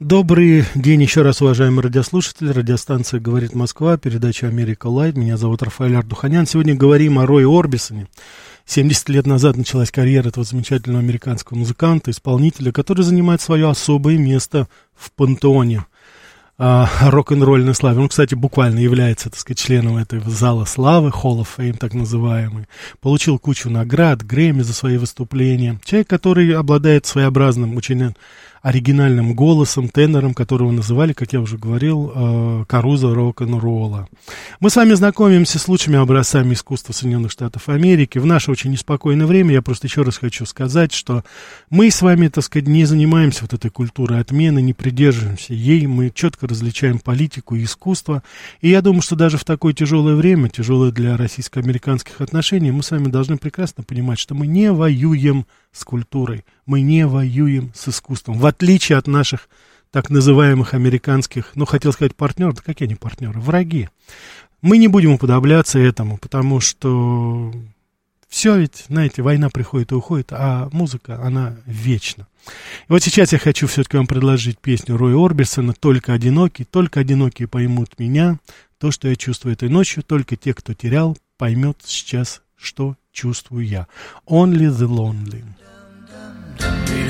Добрый 0.00 0.64
день 0.74 1.00
еще 1.00 1.22
раз, 1.22 1.40
уважаемые 1.40 1.84
радиослушатели. 1.84 2.50
Радиостанция 2.50 3.20
«Говорит 3.20 3.54
Москва», 3.54 3.96
передача 3.96 4.48
«Америка 4.48 4.88
Light». 4.88 5.16
Меня 5.16 5.36
зовут 5.36 5.62
Рафаэль 5.62 5.94
Ардуханян. 5.96 6.44
Сегодня 6.44 6.74
говорим 6.74 7.20
о 7.20 7.26
Рое 7.26 7.48
Орбисоне. 7.48 8.08
70 8.66 9.10
лет 9.10 9.26
назад 9.28 9.56
началась 9.56 9.92
карьера 9.92 10.26
этого 10.26 10.44
замечательного 10.44 11.04
американского 11.04 11.56
музыканта, 11.56 12.10
исполнителя, 12.10 12.72
который 12.72 13.02
занимает 13.02 13.40
свое 13.40 13.70
особое 13.70 14.18
место 14.18 14.66
в 14.96 15.12
пантеоне– 15.12 15.84
а, 16.56 16.88
рок-н-ролльной 17.02 17.74
славе. 17.74 18.00
Он, 18.00 18.08
кстати, 18.08 18.34
буквально 18.34 18.78
является, 18.78 19.30
так 19.30 19.38
сказать, 19.38 19.58
членом 19.58 19.96
этого 19.96 20.30
зала 20.30 20.64
славы, 20.64 21.08
Hall 21.08 21.40
of 21.40 21.48
Fame, 21.56 21.76
так 21.76 21.94
называемый. 21.94 22.66
Получил 23.00 23.38
кучу 23.38 23.70
наград, 23.70 24.24
Грэмми 24.24 24.62
за 24.62 24.72
свои 24.72 24.96
выступления. 24.96 25.80
Человек, 25.84 26.08
который 26.08 26.54
обладает 26.54 27.06
своеобразным, 27.06 27.76
очень 27.76 28.14
оригинальным 28.64 29.34
голосом, 29.34 29.90
тенором, 29.90 30.32
которого 30.32 30.70
называли, 30.70 31.12
как 31.12 31.34
я 31.34 31.42
уже 31.42 31.58
говорил, 31.58 32.10
э, 32.14 32.64
Каруза 32.66 33.14
рок-н-ролла. 33.14 34.08
Мы 34.58 34.70
с 34.70 34.76
вами 34.76 34.94
знакомимся 34.94 35.58
с 35.58 35.68
лучшими 35.68 35.98
образцами 35.98 36.54
искусства 36.54 36.94
Соединенных 36.94 37.30
Штатов 37.30 37.68
Америки. 37.68 38.16
В 38.16 38.24
наше 38.24 38.50
очень 38.50 38.70
неспокойное 38.70 39.26
время 39.26 39.52
я 39.52 39.60
просто 39.60 39.86
еще 39.86 40.00
раз 40.00 40.16
хочу 40.16 40.46
сказать, 40.46 40.94
что 40.94 41.24
мы 41.68 41.90
с 41.90 42.00
вами, 42.00 42.28
так 42.28 42.42
сказать, 42.42 42.66
не 42.66 42.86
занимаемся 42.86 43.42
вот 43.42 43.52
этой 43.52 43.70
культурой 43.70 44.18
отмены, 44.18 44.62
не 44.62 44.72
придерживаемся 44.72 45.52
ей, 45.52 45.86
мы 45.86 46.08
четко 46.08 46.46
различаем 46.48 47.00
политику 47.00 47.56
и 47.56 47.64
искусство. 47.64 48.22
И 48.62 48.70
я 48.70 48.80
думаю, 48.80 49.02
что 49.02 49.14
даже 49.14 49.36
в 49.36 49.44
такое 49.44 49.74
тяжелое 49.74 50.14
время, 50.14 50.48
тяжелое 50.48 50.90
для 50.90 51.18
российско-американских 51.18 52.22
отношений, 52.22 52.70
мы 52.70 52.82
с 52.82 52.90
вами 52.90 53.08
должны 53.08 53.36
прекрасно 53.36 53.84
понимать, 53.84 54.18
что 54.18 54.34
мы 54.34 54.46
не 54.46 54.72
воюем 54.72 55.44
с 55.70 55.84
культурой. 55.84 56.44
Мы 56.66 56.80
не 56.80 57.06
воюем 57.06 57.72
с 57.74 57.88
искусством. 57.88 58.38
В 58.38 58.46
отличие 58.46 58.98
от 58.98 59.06
наших 59.06 59.48
так 59.90 60.10
называемых 60.10 60.74
американских, 60.74 61.52
ну, 61.54 61.66
хотел 61.66 61.92
сказать 61.92 62.16
партнеров, 62.16 62.56
да 62.56 62.62
какие 62.62 62.86
они 62.86 62.96
партнеры? 62.96 63.38
Враги. 63.38 63.88
Мы 64.60 64.78
не 64.78 64.88
будем 64.88 65.12
уподобляться 65.12 65.78
этому, 65.78 66.18
потому 66.18 66.58
что 66.58 67.52
все 68.28 68.58
ведь, 68.58 68.86
знаете, 68.88 69.22
война 69.22 69.50
приходит 69.50 69.92
и 69.92 69.94
уходит, 69.94 70.32
а 70.32 70.68
музыка, 70.72 71.22
она 71.22 71.56
вечна. 71.66 72.26
И 72.88 72.92
вот 72.92 73.00
сейчас 73.00 73.32
я 73.32 73.38
хочу 73.38 73.68
все-таки 73.68 73.96
вам 73.96 74.08
предложить 74.08 74.58
песню 74.58 74.96
Роя 74.96 75.24
Орбисона 75.24 75.72
«Только 75.72 76.12
одинокий, 76.12 76.64
только 76.64 76.98
одинокие 76.98 77.46
поймут 77.46 77.98
меня». 77.98 78.38
То, 78.78 78.90
что 78.90 79.06
я 79.06 79.14
чувствую 79.14 79.52
этой 79.52 79.68
ночью, 79.68 80.02
только 80.02 80.34
те, 80.34 80.52
кто 80.52 80.74
терял, 80.74 81.16
поймет 81.38 81.78
сейчас, 81.84 82.42
что 82.56 82.96
чувствую 83.12 83.64
я. 83.64 83.86
Only 84.26 84.68
the 84.68 84.88
lonely. 84.88 85.44
Be 86.58 87.03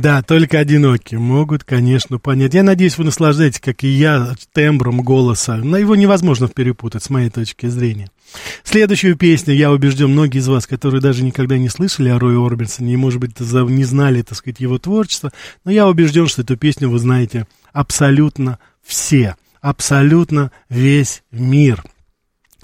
Да, 0.00 0.22
только 0.22 0.58
одинокие 0.58 1.20
могут, 1.20 1.62
конечно, 1.64 2.18
понять. 2.18 2.54
Я 2.54 2.62
надеюсь, 2.62 2.96
вы 2.96 3.04
наслаждаетесь, 3.04 3.60
как 3.60 3.84
и 3.84 3.88
я, 3.88 4.34
тембром 4.54 5.02
голоса. 5.02 5.56
Но 5.56 5.76
его 5.76 5.94
невозможно 5.94 6.48
перепутать, 6.48 7.04
с 7.04 7.10
моей 7.10 7.28
точки 7.28 7.66
зрения. 7.66 8.08
Следующую 8.64 9.14
песню, 9.16 9.52
я 9.52 9.70
убежден, 9.70 10.10
многие 10.10 10.38
из 10.38 10.48
вас, 10.48 10.66
которые 10.66 11.02
даже 11.02 11.22
никогда 11.22 11.58
не 11.58 11.68
слышали 11.68 12.08
о 12.08 12.18
Рое 12.18 12.42
Орбинсоне 12.42 12.94
и, 12.94 12.96
может 12.96 13.20
быть, 13.20 13.38
не 13.38 13.84
знали, 13.84 14.22
так 14.22 14.38
сказать, 14.38 14.60
его 14.60 14.78
творчество, 14.78 15.32
но 15.66 15.70
я 15.70 15.86
убежден, 15.86 16.28
что 16.28 16.40
эту 16.40 16.56
песню 16.56 16.88
вы 16.88 16.98
знаете 16.98 17.46
абсолютно 17.74 18.58
все, 18.82 19.36
абсолютно 19.60 20.50
весь 20.70 21.22
мир– 21.30 21.84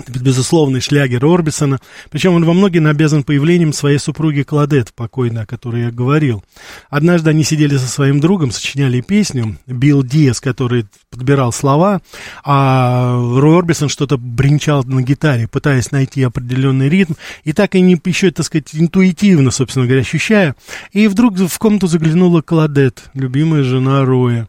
безусловный 0.07 0.81
шлягер 0.81 1.25
Орбисона, 1.25 1.81
причем 2.11 2.35
он 2.35 2.45
во 2.45 2.53
многим 2.53 2.87
обязан 2.87 3.25
появлением 3.25 3.73
своей 3.73 3.99
супруги 3.99 4.43
Кладет, 4.43 4.93
покойной, 4.95 5.43
о 5.43 5.47
которой 5.47 5.85
я 5.85 5.91
говорил. 5.91 6.45
Однажды 6.91 7.31
они 7.31 7.45
сидели 7.45 7.77
со 7.77 7.87
своим 7.87 8.21
другом, 8.21 8.51
сочиняли 8.51 9.01
песню, 9.01 9.57
Билл 9.67 10.03
Диас, 10.03 10.41
который 10.41 10.87
подбирал 11.11 11.53
слова, 11.53 12.01
а 12.45 13.15
Рой 13.17 13.59
Орбисон 13.59 13.89
что-то 13.89 14.17
бренчал 14.19 14.85
на 14.85 15.03
гитаре, 15.03 15.49
пытаясь 15.49 15.93
найти 15.93 16.23
определенный 16.23 16.89
ритм, 16.89 17.15
и 17.45 17.53
так 17.53 17.75
и 17.75 17.81
не 17.81 18.01
еще, 18.05 18.31
так 18.31 18.47
сказать, 18.47 18.69
интуитивно, 18.73 19.51
собственно 19.51 19.87
говоря, 19.87 20.03
ощущая. 20.03 20.55
И 20.93 21.09
вдруг 21.09 21.39
в 21.39 21.59
комнату 21.59 21.87
заглянула 21.87 22.43
Кладет, 22.43 23.05
любимая 23.15 23.63
жена 23.63 24.05
Роя. 24.05 24.49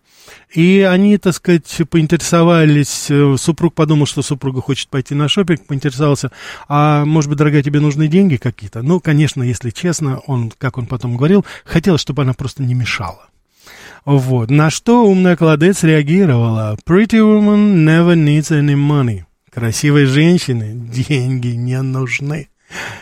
И 0.54 0.82
они, 0.82 1.18
так 1.18 1.34
сказать, 1.34 1.82
поинтересовались, 1.90 3.08
э, 3.10 3.36
супруг 3.38 3.74
подумал, 3.74 4.06
что 4.06 4.22
супруга 4.22 4.62
хочет 4.62 4.90
пойти 4.90 5.16
на 5.16 5.28
шопинг, 5.28 5.66
поинтересовался, 5.66 6.32
а 6.68 7.06
может 7.06 7.30
быть, 7.30 7.38
дорогая, 7.38 7.64
тебе 7.64 7.80
нужны 7.80 8.08
деньги 8.08 8.38
какие-то? 8.38 8.82
Ну, 8.82 9.00
конечно, 9.00 9.44
если 9.44 9.70
честно, 9.70 10.20
он, 10.28 10.52
как 10.58 10.78
он 10.78 10.86
потом 10.86 11.18
говорил, 11.18 11.46
хотел, 11.66 11.98
чтобы 11.98 12.24
она 12.24 12.34
просто 12.34 12.64
не 12.64 12.74
мешала. 12.74 13.28
Вот. 14.06 14.50
На 14.50 14.70
что 14.70 15.06
умная 15.06 15.36
кладец 15.36 15.84
реагировала. 15.84 16.78
Pretty 16.88 17.20
woman 17.20 17.86
never 17.86 18.16
needs 18.16 18.52
any 18.52 18.76
money. 18.76 19.24
Красивой 19.54 20.06
женщине 20.06 20.72
деньги 20.74 21.50
не 21.50 21.82
нужны. 21.82 22.48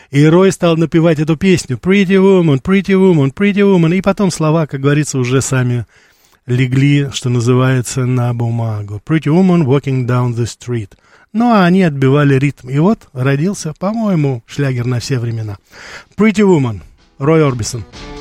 И 0.09 0.25
Рой 0.25 0.51
стал 0.51 0.77
напевать 0.77 1.19
эту 1.19 1.37
песню 1.37 1.77
Pretty 1.77 2.17
woman, 2.17 2.61
pretty 2.61 2.93
woman, 2.93 3.33
pretty 3.33 3.61
woman. 3.61 3.95
И 3.95 4.01
потом 4.01 4.31
слова, 4.31 4.65
как 4.65 4.81
говорится, 4.81 5.19
уже 5.19 5.41
сами 5.41 5.85
легли, 6.47 7.09
что 7.11 7.29
называется, 7.29 8.05
на 8.05 8.33
бумагу. 8.33 9.01
Pretty 9.05 9.31
woman 9.31 9.65
walking 9.65 10.05
down 10.05 10.33
the 10.33 10.45
street. 10.45 10.91
Ну, 11.33 11.51
а 11.51 11.65
они 11.65 11.83
отбивали 11.83 12.35
ритм. 12.35 12.69
И 12.69 12.79
вот 12.79 13.07
родился, 13.13 13.73
по-моему, 13.77 14.43
шлягер 14.47 14.85
на 14.85 14.99
все 14.99 15.19
времена. 15.19 15.57
Pretty 16.17 16.45
woman. 16.45 16.81
Рой 17.17 17.45
Орбисон. 17.45 17.83
Pretty 17.83 18.14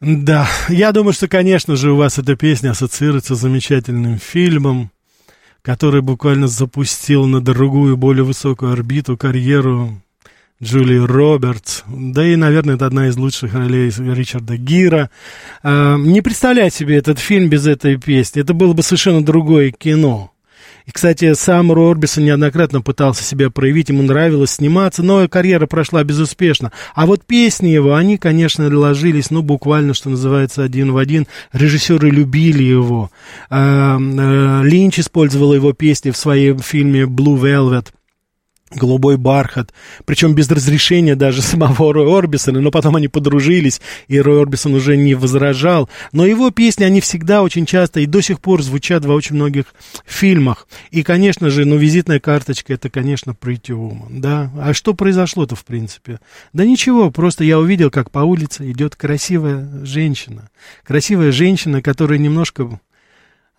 Да, 0.00 0.48
я 0.70 0.92
думаю, 0.92 1.12
что, 1.12 1.28
конечно 1.28 1.76
же, 1.76 1.92
у 1.92 1.96
вас 1.96 2.18
эта 2.18 2.34
песня 2.34 2.70
ассоциируется 2.70 3.34
с 3.34 3.40
замечательным 3.40 4.18
фильмом, 4.18 4.90
который 5.60 6.00
буквально 6.00 6.48
запустил 6.48 7.26
на 7.26 7.42
другую, 7.42 7.98
более 7.98 8.24
высокую 8.24 8.72
орбиту 8.72 9.18
карьеру 9.18 10.00
Джулии 10.62 10.96
Робертс. 10.96 11.82
Да 11.86 12.26
и, 12.26 12.36
наверное, 12.36 12.76
это 12.76 12.86
одна 12.86 13.08
из 13.08 13.16
лучших 13.18 13.52
ролей 13.54 13.90
Ричарда 13.90 14.56
Гира. 14.56 15.10
А, 15.62 15.96
Не 15.96 16.22
представлять 16.22 16.72
себе 16.72 16.96
этот 16.96 17.18
фильм 17.18 17.50
без 17.50 17.66
этой 17.66 17.96
песни. 17.96 18.40
Это 18.40 18.54
было 18.54 18.72
бы 18.72 18.82
совершенно 18.82 19.22
другое 19.22 19.70
кино. 19.70 20.32
И, 20.86 20.90
кстати, 20.92 21.34
сам 21.34 21.72
Рой 21.72 21.92
Орбисон 21.92 22.24
неоднократно 22.24 22.80
пытался 22.80 23.22
себя 23.22 23.50
проявить, 23.50 23.88
ему 23.88 24.02
нравилось 24.02 24.52
сниматься, 24.52 25.02
но 25.02 25.28
карьера 25.28 25.66
прошла 25.66 26.04
безуспешно. 26.04 26.72
А 26.94 27.06
вот 27.06 27.24
песни 27.24 27.68
его, 27.68 27.94
они, 27.94 28.18
конечно, 28.18 28.68
ложились, 28.76 29.30
ну, 29.30 29.42
буквально, 29.42 29.94
что 29.94 30.10
называется, 30.10 30.62
один 30.62 30.92
в 30.92 30.96
один. 30.96 31.26
Режиссеры 31.52 32.10
любили 32.10 32.62
его. 32.62 33.10
А, 33.48 33.98
а, 33.98 34.62
Линч 34.62 34.98
использовал 34.98 35.54
его 35.54 35.72
песни 35.72 36.10
в 36.10 36.16
своем 36.16 36.58
фильме 36.58 37.02
«Blue 37.02 37.38
Velvet» 37.40 37.86
голубой 38.70 39.16
бархат, 39.16 39.72
причем 40.04 40.34
без 40.34 40.48
разрешения 40.50 41.16
даже 41.16 41.42
самого 41.42 41.92
Роя 41.92 42.18
Орбисона, 42.18 42.60
но 42.60 42.70
потом 42.70 42.96
они 42.96 43.08
подружились, 43.08 43.80
и 44.08 44.20
Рой 44.20 44.40
Орбисон 44.40 44.74
уже 44.74 44.96
не 44.96 45.14
возражал. 45.14 45.88
Но 46.12 46.24
его 46.24 46.50
песни, 46.50 46.84
они 46.84 47.00
всегда 47.00 47.42
очень 47.42 47.66
часто 47.66 48.00
и 48.00 48.06
до 48.06 48.20
сих 48.20 48.40
пор 48.40 48.62
звучат 48.62 49.04
во 49.04 49.14
очень 49.14 49.36
многих 49.36 49.66
фильмах. 50.06 50.68
И, 50.90 51.02
конечно 51.02 51.50
же, 51.50 51.64
ну, 51.64 51.76
визитная 51.76 52.20
карточка, 52.20 52.72
это, 52.74 52.88
конечно, 52.88 53.32
Pretty 53.32 53.70
Woman, 53.70 54.20
да. 54.20 54.50
А 54.58 54.72
что 54.72 54.94
произошло-то, 54.94 55.56
в 55.56 55.64
принципе? 55.64 56.20
Да 56.52 56.64
ничего, 56.64 57.10
просто 57.10 57.44
я 57.44 57.58
увидел, 57.58 57.90
как 57.90 58.10
по 58.10 58.20
улице 58.20 58.70
идет 58.70 58.96
красивая 58.96 59.68
женщина. 59.84 60.50
Красивая 60.84 61.32
женщина, 61.32 61.82
которая 61.82 62.18
немножко 62.18 62.80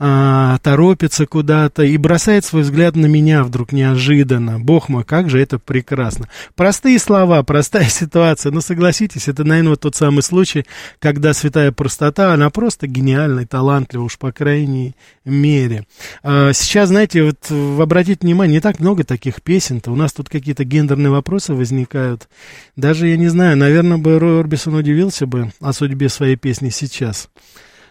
а, 0.04 0.58
торопится 0.64 1.28
куда-то 1.28 1.84
и 1.84 1.96
бросает 1.96 2.44
свой 2.44 2.64
взгляд 2.64 2.96
на 2.96 3.06
меня 3.06 3.44
вдруг 3.44 3.72
неожиданно. 3.72 4.60
Бог 4.60 4.90
мой, 4.90 5.04
как 5.04 5.30
же 5.30 5.40
это 5.40 5.60
прекрасно. 5.60 6.28
Простые 6.56 6.98
слова, 6.98 7.44
простая 7.44 7.86
ситуация, 7.90 8.52
но 8.52 8.62
согласитесь, 8.62 9.28
это, 9.28 9.44
наверное, 9.44 9.70
вот 9.70 9.82
тот 9.82 9.96
самый 9.96 10.24
случай, 10.24 10.66
когда 10.98 11.36
святая 11.36 11.72
простота, 11.72 12.34
она 12.34 12.50
просто 12.50 12.88
гениальна 12.88 13.42
и 13.42 13.46
талантлива, 13.46 14.02
уж 14.02 14.18
по 14.18 14.32
крайней 14.32 14.96
мере. 15.24 15.86
А, 16.24 16.52
сейчас, 16.52 16.90
знаете, 16.90 17.22
вот 17.22 17.52
обратите 17.80 18.22
внимание, 18.26 18.56
не 18.56 18.60
так 18.60 18.80
много 18.80 19.04
таких 19.04 19.44
песен-то, 19.44 19.92
у 19.92 19.96
нас 19.96 20.14
тут 20.14 20.30
какие-то 20.30 20.64
гендерные 20.64 21.12
вопросы 21.12 21.54
возникают. 21.54 22.28
Даже, 22.76 23.08
я 23.08 23.18
не 23.18 23.28
знаю, 23.28 23.56
наверное, 23.56 24.00
бы 24.00 24.18
Рой 24.18 24.40
Орбисон 24.40 24.74
удивился 24.74 25.28
бы 25.28 25.52
о 25.60 25.74
судьбе 25.74 26.10
своей 26.10 26.38
песни 26.38 26.70
сейчас. 26.70 27.30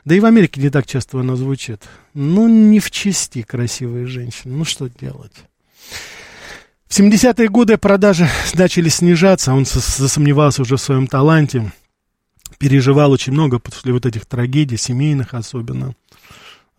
Да 0.05 0.15
и 0.15 0.21
в 0.21 0.25
Америке 0.25 0.61
не 0.61 0.71
так 0.71 0.87
часто 0.87 1.21
она 1.21 1.37
звучит. 1.37 1.83
Ну, 2.15 2.49
не 2.49 2.81
в 2.81 2.91
чести 2.91 3.43
красивые 3.43 4.07
женщины. 4.07 4.57
Ну, 4.57 4.65
что 4.65 4.89
делать? 4.89 5.33
В 6.89 6.99
70-е 6.99 7.49
годы 7.49 7.77
продажи 7.79 8.29
начали 8.55 8.89
снижаться, 8.89 9.53
он 9.53 9.65
засомневался 9.65 10.63
уже 10.63 10.77
в 10.77 10.81
своем 10.81 11.07
таланте, 11.07 11.73
переживал 12.59 13.13
очень 13.13 13.33
много 13.33 13.61
после 13.61 13.93
вот 13.93 14.07
этих 14.07 14.27
трагедий, 14.27 14.77
семейных 14.77 15.35
особенно. 15.35 15.95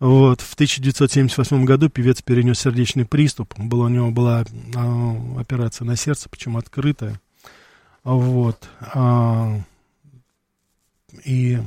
Вот. 0.02 0.40
В 0.40 0.54
1978 0.54 1.64
году 1.64 1.88
певец 1.88 2.22
перенес 2.22 2.58
сердечный 2.58 3.06
приступ. 3.06 3.54
Была, 3.56 3.86
у 3.86 3.88
него 3.88 4.10
была 4.10 4.44
а, 4.74 5.16
операция 5.38 5.84
на 5.84 5.94
сердце, 5.96 6.28
причем 6.28 6.56
открытая. 6.56 7.20
Вот. 8.02 8.68
А, 8.80 9.60
и 11.24 11.60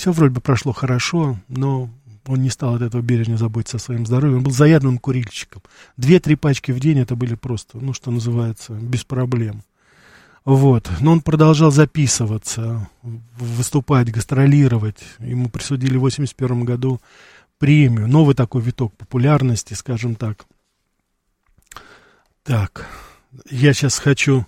все 0.00 0.12
вроде 0.12 0.32
бы 0.32 0.40
прошло 0.40 0.72
хорошо, 0.72 1.38
но 1.48 1.90
он 2.26 2.40
не 2.40 2.48
стал 2.48 2.74
от 2.74 2.80
этого 2.80 3.02
бережно 3.02 3.36
заботиться 3.36 3.76
о 3.76 3.80
своем 3.80 4.06
здоровье. 4.06 4.38
Он 4.38 4.42
был 4.42 4.50
заядлым 4.50 4.96
курильщиком. 4.96 5.62
Две-три 5.98 6.36
пачки 6.36 6.72
в 6.72 6.80
день 6.80 7.00
это 7.00 7.16
были 7.16 7.34
просто, 7.34 7.76
ну, 7.78 7.92
что 7.92 8.10
называется, 8.10 8.72
без 8.72 9.04
проблем. 9.04 9.62
Вот. 10.46 10.90
Но 11.00 11.12
он 11.12 11.20
продолжал 11.20 11.70
записываться, 11.70 12.88
выступать, 13.02 14.10
гастролировать. 14.10 15.02
Ему 15.18 15.50
присудили 15.50 15.98
в 15.98 16.06
1981 16.06 16.64
году 16.64 16.98
премию. 17.58 18.08
Новый 18.08 18.34
такой 18.34 18.62
виток 18.62 18.96
популярности, 18.96 19.74
скажем 19.74 20.14
так. 20.14 20.46
Так, 22.42 22.88
я 23.50 23.74
сейчас 23.74 23.98
хочу 23.98 24.46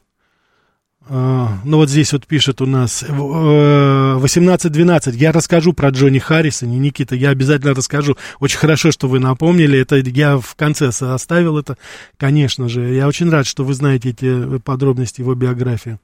ну 1.08 1.76
вот 1.76 1.90
здесь 1.90 2.12
вот 2.12 2.26
пишет 2.26 2.60
у 2.60 2.66
нас 2.66 3.02
18-12. 3.02 5.08
Э, 5.08 5.10
я 5.14 5.32
расскажу 5.32 5.72
про 5.72 5.90
Джонни 5.90 6.18
Харрисона, 6.18 6.70
Никита, 6.70 7.14
я 7.14 7.30
обязательно 7.30 7.74
расскажу. 7.74 8.16
Очень 8.38 8.58
хорошо, 8.58 8.92
что 8.92 9.08
вы 9.08 9.18
напомнили. 9.18 9.78
Это 9.78 9.96
я 9.96 10.38
в 10.38 10.54
конце 10.54 10.88
оставил 10.88 11.58
это, 11.58 11.76
конечно 12.16 12.68
же. 12.68 12.94
Я 12.94 13.08
очень 13.08 13.30
рад, 13.30 13.46
что 13.46 13.64
вы 13.64 13.74
знаете 13.74 14.10
эти 14.10 14.58
подробности 14.60 15.20
его 15.20 15.34
биографии. 15.34 15.98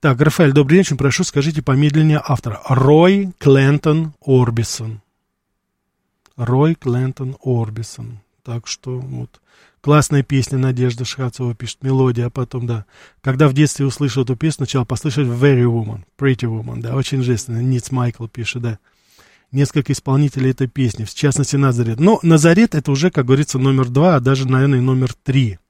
Так, 0.00 0.20
Рафаэль, 0.20 0.52
добрый 0.52 0.80
очень 0.80 0.96
прошу, 0.96 1.24
скажите 1.24 1.62
помедленнее 1.62 2.20
автора. 2.22 2.60
Рой 2.68 3.32
Клентон 3.38 4.12
Орбисон. 4.24 5.00
Рой 6.36 6.74
Клентон 6.74 7.36
Орбисон. 7.42 8.20
Так 8.44 8.68
что 8.68 8.98
вот 8.98 9.40
Классная 9.86 10.24
песня 10.24 10.58
Надежда 10.58 11.04
Шхацова 11.04 11.54
пишет, 11.54 11.84
мелодия, 11.84 12.26
а 12.26 12.30
потом, 12.30 12.66
да. 12.66 12.86
Когда 13.20 13.46
в 13.46 13.52
детстве 13.52 13.86
услышал 13.86 14.24
эту 14.24 14.34
песню, 14.34 14.66
сначала 14.66 14.84
послышать 14.84 15.28
Very 15.28 15.62
Woman, 15.62 16.00
Pretty 16.18 16.48
Woman, 16.50 16.80
да, 16.80 16.96
очень 16.96 17.22
женственно. 17.22 17.62
Ниц 17.62 17.92
Майкл 17.92 18.26
пишет, 18.26 18.62
да. 18.62 18.78
Несколько 19.52 19.92
исполнителей 19.92 20.50
этой 20.50 20.66
песни, 20.66 21.04
в 21.04 21.14
частности 21.14 21.54
Назарет. 21.54 22.00
Но 22.00 22.18
Назарет 22.24 22.74
это 22.74 22.90
уже, 22.90 23.12
как 23.12 23.26
говорится, 23.26 23.60
номер 23.60 23.88
два, 23.88 24.16
а 24.16 24.20
даже, 24.20 24.48
наверное, 24.48 24.80
номер 24.80 25.14
три. 25.22 25.60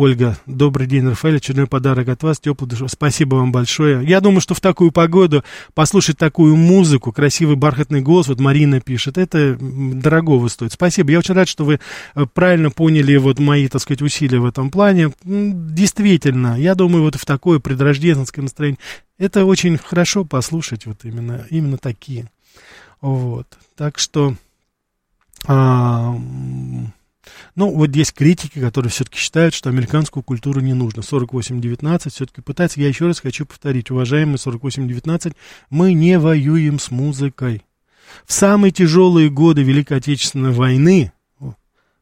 Ольга, 0.00 0.38
добрый 0.46 0.86
день, 0.86 1.08
Рафаэль, 1.08 1.38
очередной 1.38 1.66
подарок 1.66 2.08
от 2.08 2.22
вас, 2.22 2.38
теплый 2.38 2.68
душ. 2.68 2.82
Спасибо 2.86 3.34
вам 3.34 3.50
большое. 3.50 4.06
Я 4.06 4.20
думаю, 4.20 4.40
что 4.40 4.54
в 4.54 4.60
такую 4.60 4.92
погоду 4.92 5.42
послушать 5.74 6.16
такую 6.16 6.54
музыку, 6.54 7.10
красивый 7.10 7.56
бархатный 7.56 8.00
голос, 8.00 8.28
вот 8.28 8.38
Марина 8.38 8.80
пишет, 8.80 9.18
это 9.18 9.58
дорогого 9.58 10.46
стоит. 10.46 10.72
Спасибо. 10.72 11.10
Я 11.10 11.18
очень 11.18 11.34
рад, 11.34 11.48
что 11.48 11.64
вы 11.64 11.80
э, 12.14 12.26
правильно 12.32 12.70
поняли 12.70 13.16
вот 13.16 13.40
мои, 13.40 13.66
так 13.66 13.82
сказать, 13.82 14.00
усилия 14.00 14.38
в 14.38 14.46
этом 14.46 14.70
плане. 14.70 15.10
Действительно, 15.24 16.56
я 16.56 16.76
думаю, 16.76 17.02
вот 17.02 17.16
в 17.16 17.26
такое 17.26 17.58
предрождественское 17.58 18.44
настроение, 18.44 18.78
это 19.18 19.44
очень 19.46 19.78
хорошо 19.78 20.24
послушать 20.24 20.86
вот 20.86 20.98
именно, 21.02 21.44
именно 21.50 21.76
такие. 21.76 22.30
Вот. 23.00 23.48
Так 23.76 23.98
что... 23.98 24.36
А, 25.48 26.16
ну, 27.54 27.74
вот 27.74 27.94
есть 27.94 28.12
критики, 28.12 28.58
которые 28.58 28.90
все-таки 28.90 29.18
считают, 29.18 29.54
что 29.54 29.68
американскую 29.68 30.22
культуру 30.22 30.60
не 30.60 30.74
нужно. 30.74 31.00
48-19 31.00 32.10
все-таки 32.10 32.40
пытается. 32.40 32.80
Я 32.80 32.88
еще 32.88 33.06
раз 33.06 33.20
хочу 33.20 33.46
повторить, 33.46 33.90
уважаемые 33.90 34.36
48-19, 34.36 35.34
мы 35.70 35.92
не 35.92 36.18
воюем 36.18 36.78
с 36.78 36.90
музыкой. 36.90 37.64
В 38.26 38.32
самые 38.32 38.72
тяжелые 38.72 39.30
годы 39.30 39.62
Великой 39.62 39.98
Отечественной 39.98 40.52
войны 40.52 41.12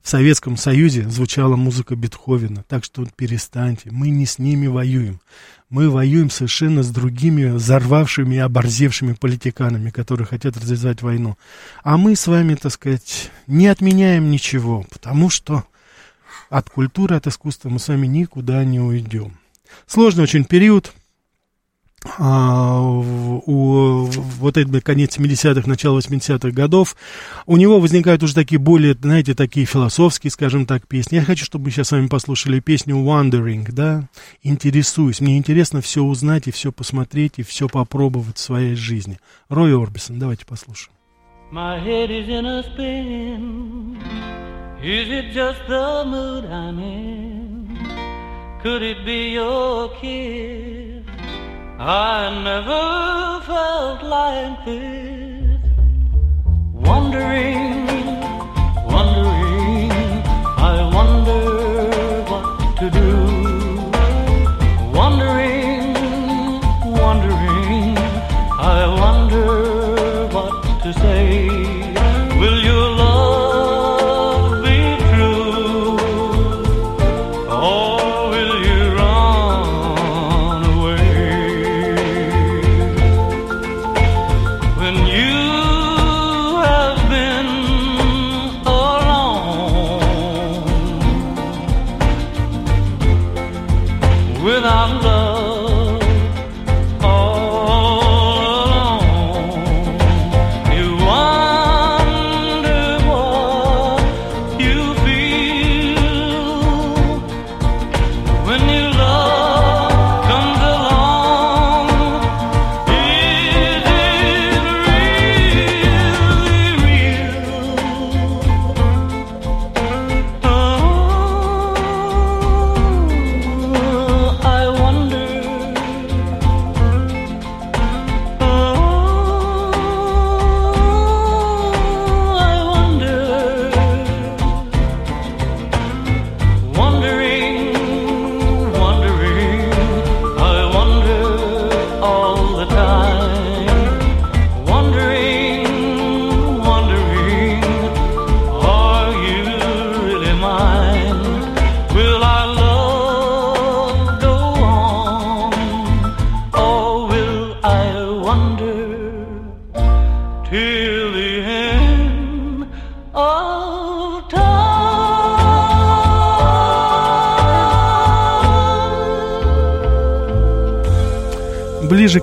в 0.06 0.08
Советском 0.08 0.56
Союзе 0.56 1.02
звучала 1.08 1.56
музыка 1.56 1.96
Бетховена. 1.96 2.62
Так 2.68 2.84
что 2.84 3.04
перестаньте, 3.16 3.90
мы 3.90 4.10
не 4.10 4.24
с 4.24 4.38
ними 4.38 4.68
воюем 4.68 5.20
мы 5.68 5.90
воюем 5.90 6.30
совершенно 6.30 6.84
с 6.84 6.90
другими 6.90 7.46
взорвавшими 7.46 8.36
и 8.36 8.38
оборзевшими 8.38 9.14
политиканами, 9.14 9.90
которые 9.90 10.24
хотят 10.24 10.56
развязать 10.56 11.02
войну. 11.02 11.36
А 11.82 11.96
мы 11.96 12.14
с 12.14 12.28
вами, 12.28 12.54
так 12.54 12.70
сказать, 12.70 13.32
не 13.48 13.66
отменяем 13.66 14.30
ничего, 14.30 14.86
потому 14.92 15.28
что 15.28 15.64
от 16.50 16.70
культуры, 16.70 17.16
от 17.16 17.26
искусства 17.26 17.68
мы 17.68 17.80
с 17.80 17.88
вами 17.88 18.06
никуда 18.06 18.64
не 18.64 18.78
уйдем. 18.78 19.36
Сложный 19.88 20.22
очень 20.22 20.44
период, 20.44 20.92
у, 22.18 24.06
вот 24.06 24.56
это 24.56 24.80
конец 24.80 25.18
70-х, 25.18 25.68
начало 25.68 25.98
80-х 25.98 26.50
годов, 26.50 26.96
у 27.46 27.56
него 27.56 27.80
возникают 27.80 28.22
уже 28.22 28.34
такие 28.34 28.58
более, 28.58 28.94
знаете, 28.94 29.34
такие 29.34 29.66
философские, 29.66 30.30
скажем 30.30 30.66
так, 30.66 30.86
песни. 30.86 31.16
Я 31.16 31.24
хочу, 31.24 31.44
чтобы 31.44 31.64
мы 31.66 31.70
сейчас 31.70 31.88
с 31.88 31.92
вами 31.92 32.06
послушали 32.06 32.60
песню 32.60 32.96
Wandering, 32.96 33.66
да, 33.72 34.08
интересуюсь. 34.42 35.20
Мне 35.20 35.36
интересно 35.38 35.80
все 35.80 36.02
узнать 36.02 36.46
и 36.46 36.50
все 36.50 36.70
посмотреть, 36.70 37.34
и 37.38 37.42
все 37.42 37.68
попробовать 37.68 38.36
в 38.38 38.40
своей 38.40 38.74
жизни. 38.74 39.18
Рой 39.48 39.74
Орбисон, 39.76 40.18
давайте 40.18 40.46
послушаем. 40.46 40.92
My 41.52 41.78
head 41.78 42.10
is 42.10 42.28
in 42.28 42.44
a 42.44 42.62
spin. 42.64 43.98
Is 44.82 45.08
it 45.08 45.32
just 45.32 45.60
the 45.68 46.04
mood 46.04 46.44
I'm 46.44 46.78
in? 46.78 47.68
Could 48.62 48.82
it 48.82 49.04
be 49.06 49.32
your 49.34 49.90
kiss? 50.00 50.95
I 51.78 52.42
never 52.42 53.44
felt 53.44 54.02
like 54.02 54.64
this. 54.64 55.60
Wondering, 56.72 57.86
wondering, 58.86 59.92
I 60.56 60.90
wonder 60.94 61.55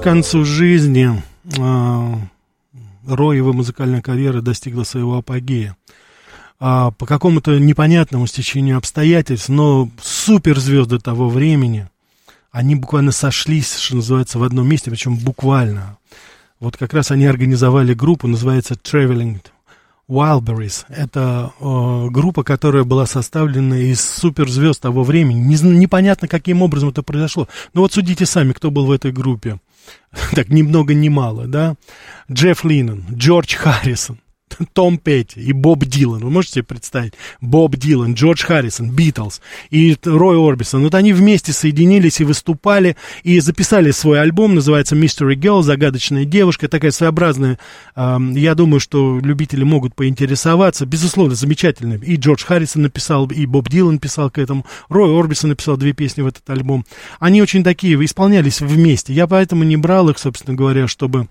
концу 0.04 0.44
жизни 0.44 1.24
а, 1.58 2.20
Рой, 3.08 3.38
его 3.38 3.54
музыкальная 3.54 4.02
карьера 4.02 4.42
достигла 4.42 4.84
своего 4.84 5.18
апогея. 5.18 5.78
А, 6.60 6.92
по 6.92 7.06
какому-то 7.06 7.58
непонятному 7.58 8.28
стечению 8.28 8.78
обстоятельств, 8.78 9.48
но 9.48 9.90
суперзвезды 10.02 11.00
того 11.00 11.30
времени, 11.30 11.88
они 12.52 12.76
буквально 12.76 13.14
сошлись, 13.14 13.78
что 13.78 13.96
называется, 13.96 14.40
в 14.40 14.44
одном 14.44 14.68
месте, 14.68 14.92
причем 14.92 15.16
буквально. 15.16 15.98
Вот 16.60 16.76
как 16.76 16.94
раз 16.94 17.10
они 17.12 17.26
организовали 17.26 17.94
группу, 17.94 18.28
называется 18.28 18.74
Traveling 18.74 19.40
Wildberries. 20.10 20.84
Это 20.90 21.54
э, 21.60 22.08
группа, 22.10 22.44
которая 22.44 22.84
была 22.84 23.06
составлена 23.06 23.78
из 23.78 24.02
суперзвезд 24.02 24.82
того 24.82 25.04
времени. 25.04 25.40
Не, 25.40 25.56
непонятно, 25.78 26.28
каким 26.28 26.62
образом 26.62 26.90
это 26.90 27.04
произошло. 27.04 27.48
Но 27.74 27.82
вот 27.82 27.94
судите 27.94 28.26
сами, 28.26 28.52
кто 28.52 28.70
был 28.70 28.86
в 28.86 28.92
этой 28.92 29.14
группе. 29.14 29.60
Так, 30.36 30.50
ни 30.50 30.64
много 30.64 30.94
ни 30.94 31.10
мало, 31.10 31.48
да? 31.48 31.76
Джефф 32.32 32.66
Линнон, 32.66 33.06
Джордж 33.12 33.56
Харрисон, 33.56 34.20
Том 34.74 34.98
Петти 34.98 35.40
и 35.42 35.52
Боб 35.52 35.86
Дилан. 35.86 36.22
Вы 36.22 36.30
можете 36.30 36.54
себе 36.56 36.64
представить? 36.64 37.14
Боб 37.42 37.76
Дилан, 37.76 38.14
Джордж 38.14 38.44
Харрисон, 38.44 38.92
Битлз 38.92 39.42
и 39.70 39.96
Рой 40.04 40.38
Орбисон. 40.38 40.84
Вот 40.84 40.96
они 40.96 41.14
вместе 41.14 41.54
соединились 41.54 42.22
и 42.22 42.24
выступали, 42.24 42.96
и 43.24 43.40
записали 43.40 43.92
свой 43.92 44.22
альбом, 44.22 44.56
называется 44.56 44.96
Mystery 44.96 45.36
Girl, 45.36 45.62
загадочная 45.62 46.26
девушка, 46.26 46.68
такая 46.68 46.92
своеобразная. 46.92 47.60
я 47.96 48.56
думаю, 48.56 48.80
что 48.80 49.20
любители 49.20 49.64
могут 49.64 49.96
поинтересоваться. 49.96 50.86
Безусловно, 50.86 51.36
замечательная. 51.36 51.98
И 51.98 52.16
Джордж 52.16 52.44
Харрисон 52.46 52.84
написал, 52.84 53.28
и 53.28 53.46
Боб 53.46 53.70
Дилан 53.70 54.00
писал 54.00 54.30
к 54.30 54.38
этому. 54.38 54.66
Рой 54.90 55.18
Орбисон 55.18 55.50
написал 55.50 55.78
две 55.78 55.94
песни 55.94 56.22
в 56.22 56.28
этот 56.28 56.50
альбом. 56.50 56.86
Они 57.20 57.42
очень 57.42 57.64
такие, 57.64 58.04
исполнялись 58.04 58.62
вместе. 58.62 59.14
Я 59.14 59.28
поэтому 59.28 59.64
не 59.64 59.78
брал 59.78 60.10
их, 60.10 60.18
собственно 60.18 60.56
говоря, 60.56 60.88
чтобы 60.88 61.28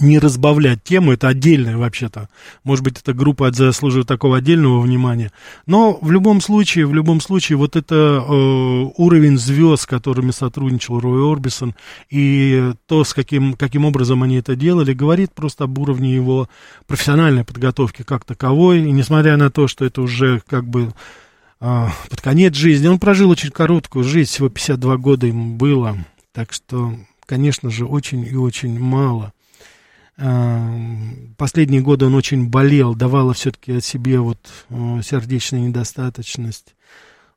не 0.00 0.18
разбавлять 0.18 0.82
тему, 0.82 1.12
это 1.12 1.28
отдельная 1.28 1.76
вообще-то. 1.76 2.28
Может 2.64 2.84
быть, 2.84 2.98
эта 2.98 3.14
группа 3.14 3.50
заслуживает 3.52 4.06
такого 4.06 4.38
отдельного 4.38 4.80
внимания. 4.80 5.32
Но 5.66 5.98
в 6.00 6.10
любом 6.10 6.40
случае, 6.40 6.86
в 6.86 6.94
любом 6.94 7.20
случае, 7.20 7.56
вот 7.56 7.76
это 7.76 7.94
э, 7.94 8.90
уровень 8.96 9.38
звезд, 9.38 9.84
с 9.84 9.86
которыми 9.86 10.30
сотрудничал 10.30 11.00
Рой 11.00 11.32
Орбисон, 11.32 11.74
и 12.10 12.72
то, 12.86 13.04
с 13.04 13.14
каким, 13.14 13.54
каким 13.54 13.84
образом 13.84 14.22
они 14.22 14.36
это 14.36 14.56
делали, 14.56 14.92
говорит 14.92 15.32
просто 15.32 15.64
об 15.64 15.78
уровне 15.78 16.14
его 16.14 16.48
профессиональной 16.86 17.44
подготовки 17.44 18.02
как 18.02 18.24
таковой. 18.24 18.80
И 18.80 18.92
несмотря 18.92 19.36
на 19.36 19.50
то, 19.50 19.68
что 19.68 19.84
это 19.84 20.02
уже 20.02 20.42
как 20.46 20.66
бы 20.66 20.92
а, 21.58 21.90
под 22.10 22.20
конец 22.20 22.54
жизни, 22.54 22.86
он 22.86 22.98
прожил 22.98 23.30
очень 23.30 23.50
короткую 23.50 24.04
жизнь, 24.04 24.30
всего 24.30 24.48
52 24.48 24.96
года 24.98 25.26
ему 25.26 25.54
было. 25.54 25.96
Так 26.32 26.52
что, 26.52 26.94
конечно 27.24 27.70
же, 27.70 27.86
очень 27.86 28.24
и 28.24 28.36
очень 28.36 28.78
мало. 28.78 29.32
А, 30.18 30.76
Последние 31.36 31.82
годы 31.82 32.06
он 32.06 32.14
очень 32.14 32.48
болел, 32.48 32.94
давала 32.94 33.34
все-таки 33.34 33.72
о 33.72 33.80
себе 33.82 34.20
вот 34.20 34.38
э, 34.70 35.00
сердечная 35.04 35.60
недостаточность. 35.60 36.74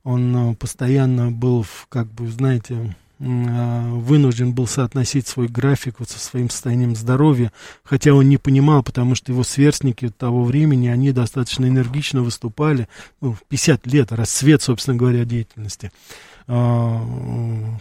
Он 0.04 0.52
э, 0.52 0.54
постоянно 0.54 1.30
был, 1.30 1.64
в, 1.64 1.86
как 1.90 2.10
бы, 2.10 2.26
знаете, 2.28 2.96
а, 3.22 3.92
вынужден 3.92 4.54
был 4.54 4.66
соотносить 4.66 5.26
свой 5.26 5.48
график 5.48 5.96
вот 5.98 6.08
со 6.08 6.18
своим 6.18 6.48
состоянием 6.48 6.96
здоровья, 6.96 7.52
хотя 7.82 8.14
он 8.14 8.30
не 8.30 8.38
понимал, 8.38 8.82
потому 8.82 9.14
что 9.14 9.32
его 9.32 9.42
сверстники 9.42 10.08
того 10.08 10.44
времени, 10.44 10.88
они 10.88 11.12
достаточно 11.12 11.66
энергично 11.66 12.22
выступали, 12.22 12.88
ну, 13.20 13.34
в 13.34 13.42
50 13.48 13.86
лет, 13.86 14.12
расцвет, 14.12 14.62
собственно 14.62 14.96
говоря, 14.96 15.26
деятельности. 15.26 15.92
А, 16.46 17.04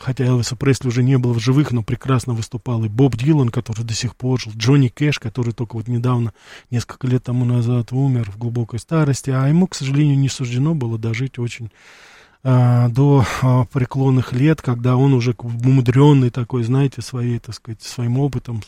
хотя 0.01 0.26
Элвиса 0.26 0.55
Пресли 0.55 0.88
уже 0.88 1.03
не 1.03 1.18
было 1.18 1.34
в 1.34 1.39
живых, 1.39 1.72
но 1.72 1.84
прекрасно 1.84 2.34
выступал 2.34 2.84
и 2.84 2.89
Боб 2.89 3.16
Дилан, 3.16 3.49
который 3.49 3.84
до 3.84 3.93
сих 3.93 4.16
пор 4.16 4.39
жил, 4.39 4.53
Джонни 4.55 4.89
Кэш, 4.89 5.20
который 5.20 5.53
только 5.53 5.76
вот 5.76 5.88
недавно, 5.88 6.34
несколько 6.70 7.07
лет 7.07 7.24
тому 7.24 7.45
назад 7.45 7.91
умер 7.91 8.32
в 8.32 8.38
глубокой 8.38 8.80
старости, 8.80 9.30
а 9.30 9.47
ему, 9.47 9.68
к 9.68 9.76
сожалению, 9.76 10.18
не 10.18 10.30
суждено 10.30 10.76
было 10.76 10.97
дожить 10.97 11.39
очень 11.39 11.72
а, 12.43 12.89
до 12.89 13.26
а, 13.41 13.66
преклонных 13.66 14.32
лет, 14.34 14.62
когда 14.62 14.95
он 14.95 15.14
уже 15.14 15.36
умудренный 15.38 16.30
такой, 16.30 16.64
знаете, 16.64 17.01
своей, 17.01 17.39
так 17.39 17.55
сказать, 17.55 17.82
своим 17.82 18.20
опытом, 18.20 18.62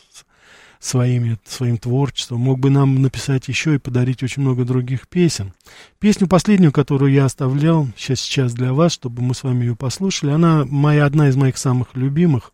своими, 0.82 1.38
своим 1.46 1.78
творчеством, 1.78 2.40
мог 2.40 2.58
бы 2.58 2.68
нам 2.68 3.00
написать 3.00 3.46
еще 3.46 3.76
и 3.76 3.78
подарить 3.78 4.22
очень 4.24 4.42
много 4.42 4.64
других 4.64 5.06
песен. 5.06 5.54
Песню 6.00 6.26
последнюю, 6.26 6.72
которую 6.72 7.12
я 7.12 7.24
оставлял 7.24 7.88
сейчас, 7.96 8.20
сейчас 8.20 8.52
для 8.52 8.72
вас, 8.72 8.92
чтобы 8.92 9.22
мы 9.22 9.34
с 9.34 9.44
вами 9.44 9.64
ее 9.64 9.76
послушали, 9.76 10.32
она 10.32 10.64
моя, 10.66 11.06
одна 11.06 11.28
из 11.28 11.36
моих 11.36 11.56
самых 11.56 11.94
любимых. 11.94 12.52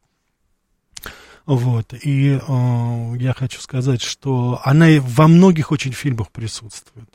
Вот, 1.47 1.95
и 1.95 2.39
э, 2.39 3.17
я 3.19 3.33
хочу 3.33 3.61
сказать, 3.63 4.03
что 4.03 4.61
она 4.63 4.89
во 5.01 5.27
многих 5.27 5.73
очень 5.73 5.93
фильмах 5.93 6.31
присутствует. 6.31 7.09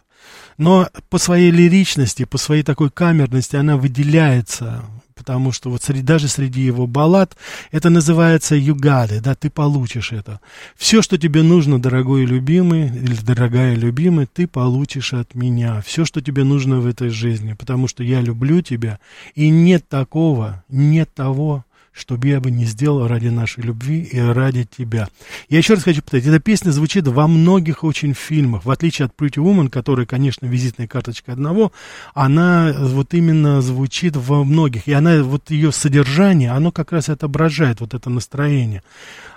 Но 0.57 0.89
по 1.11 1.19
своей 1.19 1.51
лиричности, 1.51 2.25
по 2.25 2.39
своей 2.39 2.63
такой 2.63 2.89
камерности 2.89 3.55
она 3.55 3.77
выделяется, 3.77 4.83
потому 5.15 5.51
что 5.51 5.69
вот 5.69 5.83
среди, 5.83 6.01
даже 6.01 6.27
среди 6.27 6.61
его 6.61 6.87
баллад 6.87 7.35
это 7.71 7.89
называется 7.89 8.55
югады, 8.55 9.19
да, 9.21 9.35
ты 9.35 9.49
получишь 9.49 10.11
это. 10.11 10.39
Все, 10.75 11.01
что 11.01 11.17
тебе 11.17 11.43
нужно, 11.43 11.81
дорогой 11.81 12.23
и 12.23 12.27
любимый, 12.27 12.87
или 12.87 13.15
дорогая 13.15 13.75
любимая, 13.75 14.27
ты 14.31 14.47
получишь 14.47 15.13
от 15.13 15.35
меня. 15.35 15.81
Все, 15.85 16.05
что 16.05 16.21
тебе 16.21 16.43
нужно 16.43 16.79
в 16.79 16.87
этой 16.87 17.09
жизни, 17.09 17.53
потому 17.53 17.87
что 17.87 18.03
я 18.03 18.21
люблю 18.21 18.61
тебя, 18.61 18.99
и 19.35 19.49
нет 19.49 19.87
такого, 19.87 20.63
нет 20.69 21.13
того, 21.13 21.65
что 21.93 22.17
бы 22.17 22.27
я 22.27 22.41
бы 22.41 22.49
не 22.49 22.65
сделал 22.65 23.07
ради 23.07 23.27
нашей 23.27 23.63
любви 23.63 24.01
и 24.01 24.19
ради 24.19 24.65
тебя. 24.65 25.07
Я 25.47 25.59
еще 25.59 25.75
раз 25.75 25.83
хочу 25.83 26.01
повторить, 26.01 26.25
эта 26.25 26.39
песня 26.39 26.71
звучит 26.71 27.07
во 27.07 27.27
многих 27.27 27.83
очень 27.83 28.13
фильмах, 28.13 28.65
в 28.65 28.71
отличие 28.71 29.05
от 29.05 29.15
Pretty 29.15 29.37
Woman, 29.37 29.69
которая, 29.69 30.07
конечно, 30.07 30.47
визитная 30.47 30.87
карточка 30.87 31.33
одного, 31.33 31.71
она 32.15 32.73
вот 32.77 33.13
именно 33.13 33.61
звучит 33.61 34.15
во 34.15 34.43
многих, 34.43 34.87
и 34.87 34.93
она, 34.93 35.21
вот 35.23 35.51
ее 35.51 35.71
содержание, 35.71 36.51
оно 36.51 36.71
как 36.71 36.91
раз 36.91 37.09
отображает 37.09 37.79
вот 37.79 37.93
это 37.93 38.09
настроение. 38.09 38.81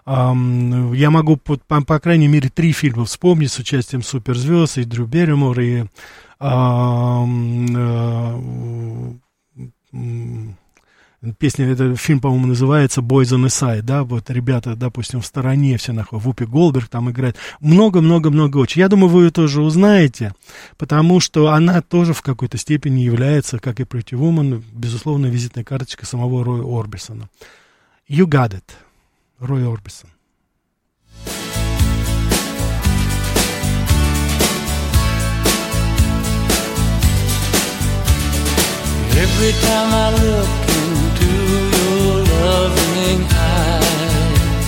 Я 0.07 1.11
могу, 1.11 1.37
по, 1.37 1.57
по, 1.57 1.99
крайней 1.99 2.29
мере, 2.29 2.49
три 2.49 2.73
фильма 2.73 3.05
вспомнить 3.05 3.51
с 3.53 3.59
участием 3.59 4.03
суперзвезд, 4.03 4.79
и 4.79 4.85
Дрю 4.85 5.05
Берримор, 5.05 5.59
и 5.61 5.83
э, 5.83 5.87
м, 9.93 10.57
Песня, 11.35 11.67
это 11.67 11.97
фильм, 11.97 12.21
по-моему, 12.21 12.47
называется 12.47 13.01
«Boys 13.01 13.35
on 13.35 13.45
the 13.45 13.49
Side», 13.49 13.83
да, 13.83 14.05
вот 14.05 14.31
ребята, 14.31 14.77
допустим, 14.77 15.21
в 15.21 15.27
стороне 15.27 15.77
все 15.77 15.93
находят, 15.93 16.25
Вупи 16.25 16.45
Голдберг 16.45 16.89
там 16.89 17.11
играет. 17.11 17.37
Много-много-много 17.61 18.59
очень. 18.59 18.81
Я 18.81 18.89
думаю, 18.89 19.09
вы 19.09 19.25
ее 19.25 19.31
тоже 19.31 19.63
узнаете, 19.63 20.35
потому 20.79 21.21
что 21.21 21.49
она 21.53 21.83
тоже 21.83 22.13
в 22.13 22.23
какой-то 22.23 22.59
степени 22.59 23.01
является, 23.01 23.59
как 23.59 23.81
и 23.81 23.85
Pretty 23.85 24.19
Woman, 24.19 24.63
безусловно, 24.73 25.27
визитной 25.27 25.65
карточкой 25.65 26.07
самого 26.07 26.45
Роя 26.45 26.63
Орбисона. 26.63 27.29
You 28.09 28.27
got 28.27 28.53
it. 28.53 28.65
Рой 29.39 29.67
Орбисон. 29.67 30.11
Every 39.19 39.53
time 39.63 39.95
I 39.95 40.11
look 40.23 40.67
your 40.77 40.96
loving 42.45 43.21
eyes, 43.33 44.67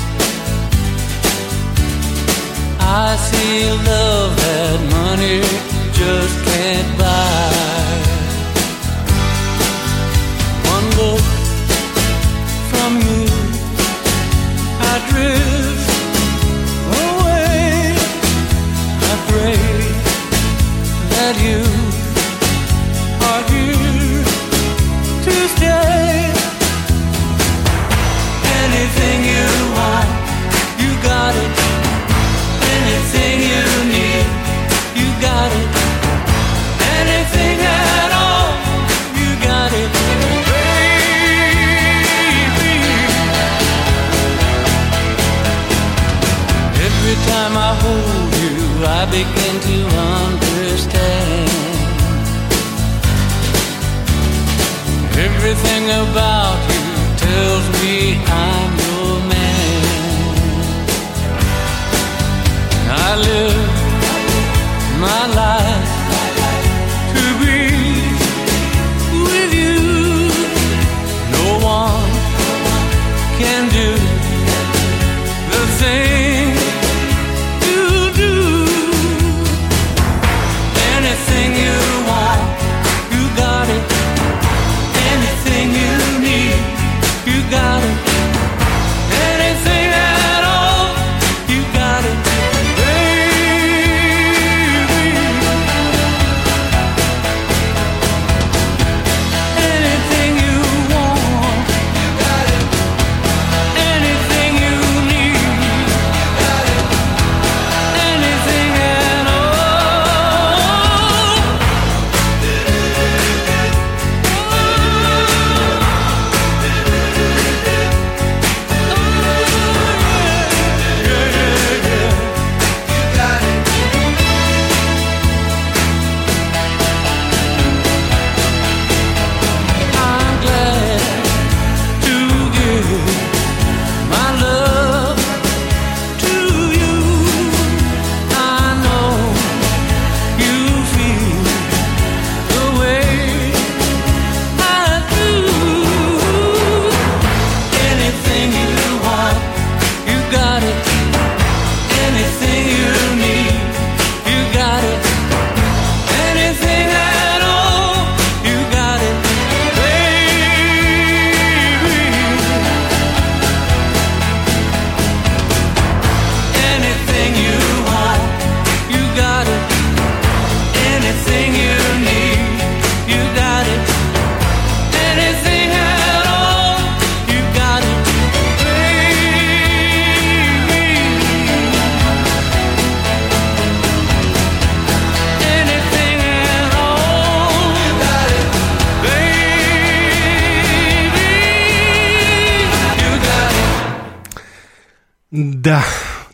I 2.81 3.17
see 3.29 3.71
love 3.91 4.31
that 4.43 4.79
money 4.97 5.41
just 6.01 6.35
can't 6.47 6.91
buy. 6.99 7.99
One 10.75 10.89
look 11.01 11.27
from 12.71 12.93
you, 13.07 13.25
I 14.91 14.95
drift 15.11 15.89
away. 17.05 17.95
I 19.11 19.15
pray 19.29 19.61
that 21.15 21.35
you 21.47 21.61
are 23.29 23.43
here 23.53 24.25
to 25.25 25.35
stay. 25.57 26.08
Anything 32.77 33.41
you 33.53 33.65
need, 33.93 34.27
you 34.99 35.09
got 35.21 35.51
it. 35.61 35.69
Anything 36.99 37.59
at 37.61 38.11
all, 38.25 38.49
you 39.21 39.31
got 39.45 39.71
it. 39.73 39.91
Baby. 40.49 40.89
Every 46.89 47.17
time 47.31 47.55
I 47.57 47.71
hold 47.85 48.33
you, 48.45 48.57
I 48.87 49.05
begin 49.11 49.55
to 49.69 49.79
understand. 50.25 51.49
Everything 55.19 55.85
about 55.91 56.68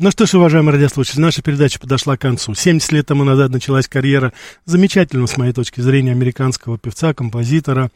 Ну 0.05 0.11
что 0.11 0.27
ж, 0.27 0.35
уважаемые 0.35 0.75
радиослушатели, 0.75 1.23
наша 1.23 1.41
передача 1.41 1.81
подошла 1.81 2.19
к 2.19 2.21
концу. 2.21 2.55
70 2.55 2.93
лет 2.93 3.07
тому 3.07 3.25
назад 3.25 3.51
началась 3.51 3.89
карьера 3.89 4.35
замечательного, 4.67 5.25
с 5.25 5.39
моей 5.39 5.55
точки 5.55 5.81
зрения, 5.81 6.13
американского 6.13 6.77
певца, 6.77 7.15
композитора 7.15 7.91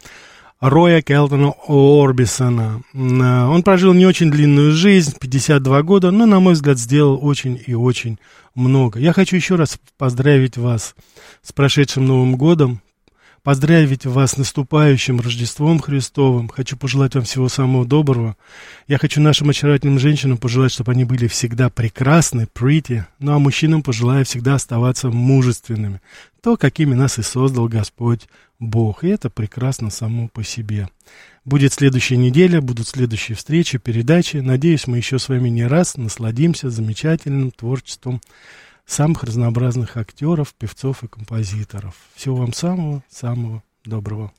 Роя 0.59 1.02
Келтона 1.02 1.52
Орбисона. 1.68 2.80
А, 2.94 3.50
Он 3.50 3.62
прожил 3.62 3.92
не 3.92 4.06
очень 4.06 4.30
длинную 4.30 4.72
жизнь, 4.72 5.16
52 5.20 5.82
года, 5.82 6.11
но, 6.11 6.24
на 6.24 6.40
мой 6.40 6.54
взгляд, 6.54 6.78
сделал 6.78 7.18
очень 7.20 7.62
и 7.66 7.74
очень 7.74 8.18
много. 8.54 8.98
Я 8.98 9.12
хочу 9.12 9.36
еще 9.36 9.56
раз 9.56 9.78
поздравить 9.98 10.56
вас 10.56 10.94
с 11.42 11.52
прошедшим 11.52 12.06
Новым 12.06 12.36
годом, 12.36 12.80
поздравить 13.49 14.05
вас 14.05 14.32
с 14.32 14.36
наступающим 14.36 15.20
Рождеством 15.20 15.78
Христовым. 15.78 16.51
Хочу 16.51 16.76
пожелать 16.76 17.14
вам 17.14 17.24
всего 17.24 17.49
самого 17.49 17.86
доброго. 17.86 18.36
Я 18.88 18.99
хочу 18.99 19.22
нашим 19.22 19.49
очаровательным 19.49 19.99
женщинам 19.99 20.36
пожелать, 20.36 20.70
чтобы 20.70 20.92
они 20.92 21.05
были 21.05 21.28
всегда 21.28 21.70
прекрасны, 21.70 22.46
pretty. 22.55 23.05
Ну 23.20 23.32
а 23.32 23.38
мужчинам 23.38 23.82
пожелаю 23.82 24.26
всегда 24.26 24.57
оставаться 24.57 25.09
мужественными. 25.09 26.03
То, 26.42 26.59
какими 26.59 26.94
нас 26.94 27.18
и 27.18 27.22
создал 27.22 27.68
Господь 27.68 28.28
Бог. 28.59 29.03
И 29.03 29.09
это 29.09 29.30
прекрасно 29.30 29.88
само 29.88 30.28
по 30.28 30.44
себе. 30.44 30.90
Будет 31.46 31.72
следующая 31.72 32.18
неделя, 32.18 32.61
будут 32.61 32.86
следующие 32.86 33.34
встречи, 33.34 33.78
передачи. 33.78 34.36
Надеюсь, 34.36 34.86
мы 34.86 34.99
еще 34.99 35.18
с 35.18 35.26
вами 35.30 35.49
не 35.49 35.66
раз 35.66 35.96
насладимся 35.96 36.68
замечательным 36.68 37.51
творчеством 37.53 38.20
самых 38.89 39.22
разнообразных 39.22 39.97
актеров, 39.97 40.55
певцов 40.55 41.05
и 41.05 41.09
композиторов. 41.09 41.95
Всего 42.14 42.36
вам 42.36 42.53
самого-самого 42.53 43.62
доброго. 43.84 44.32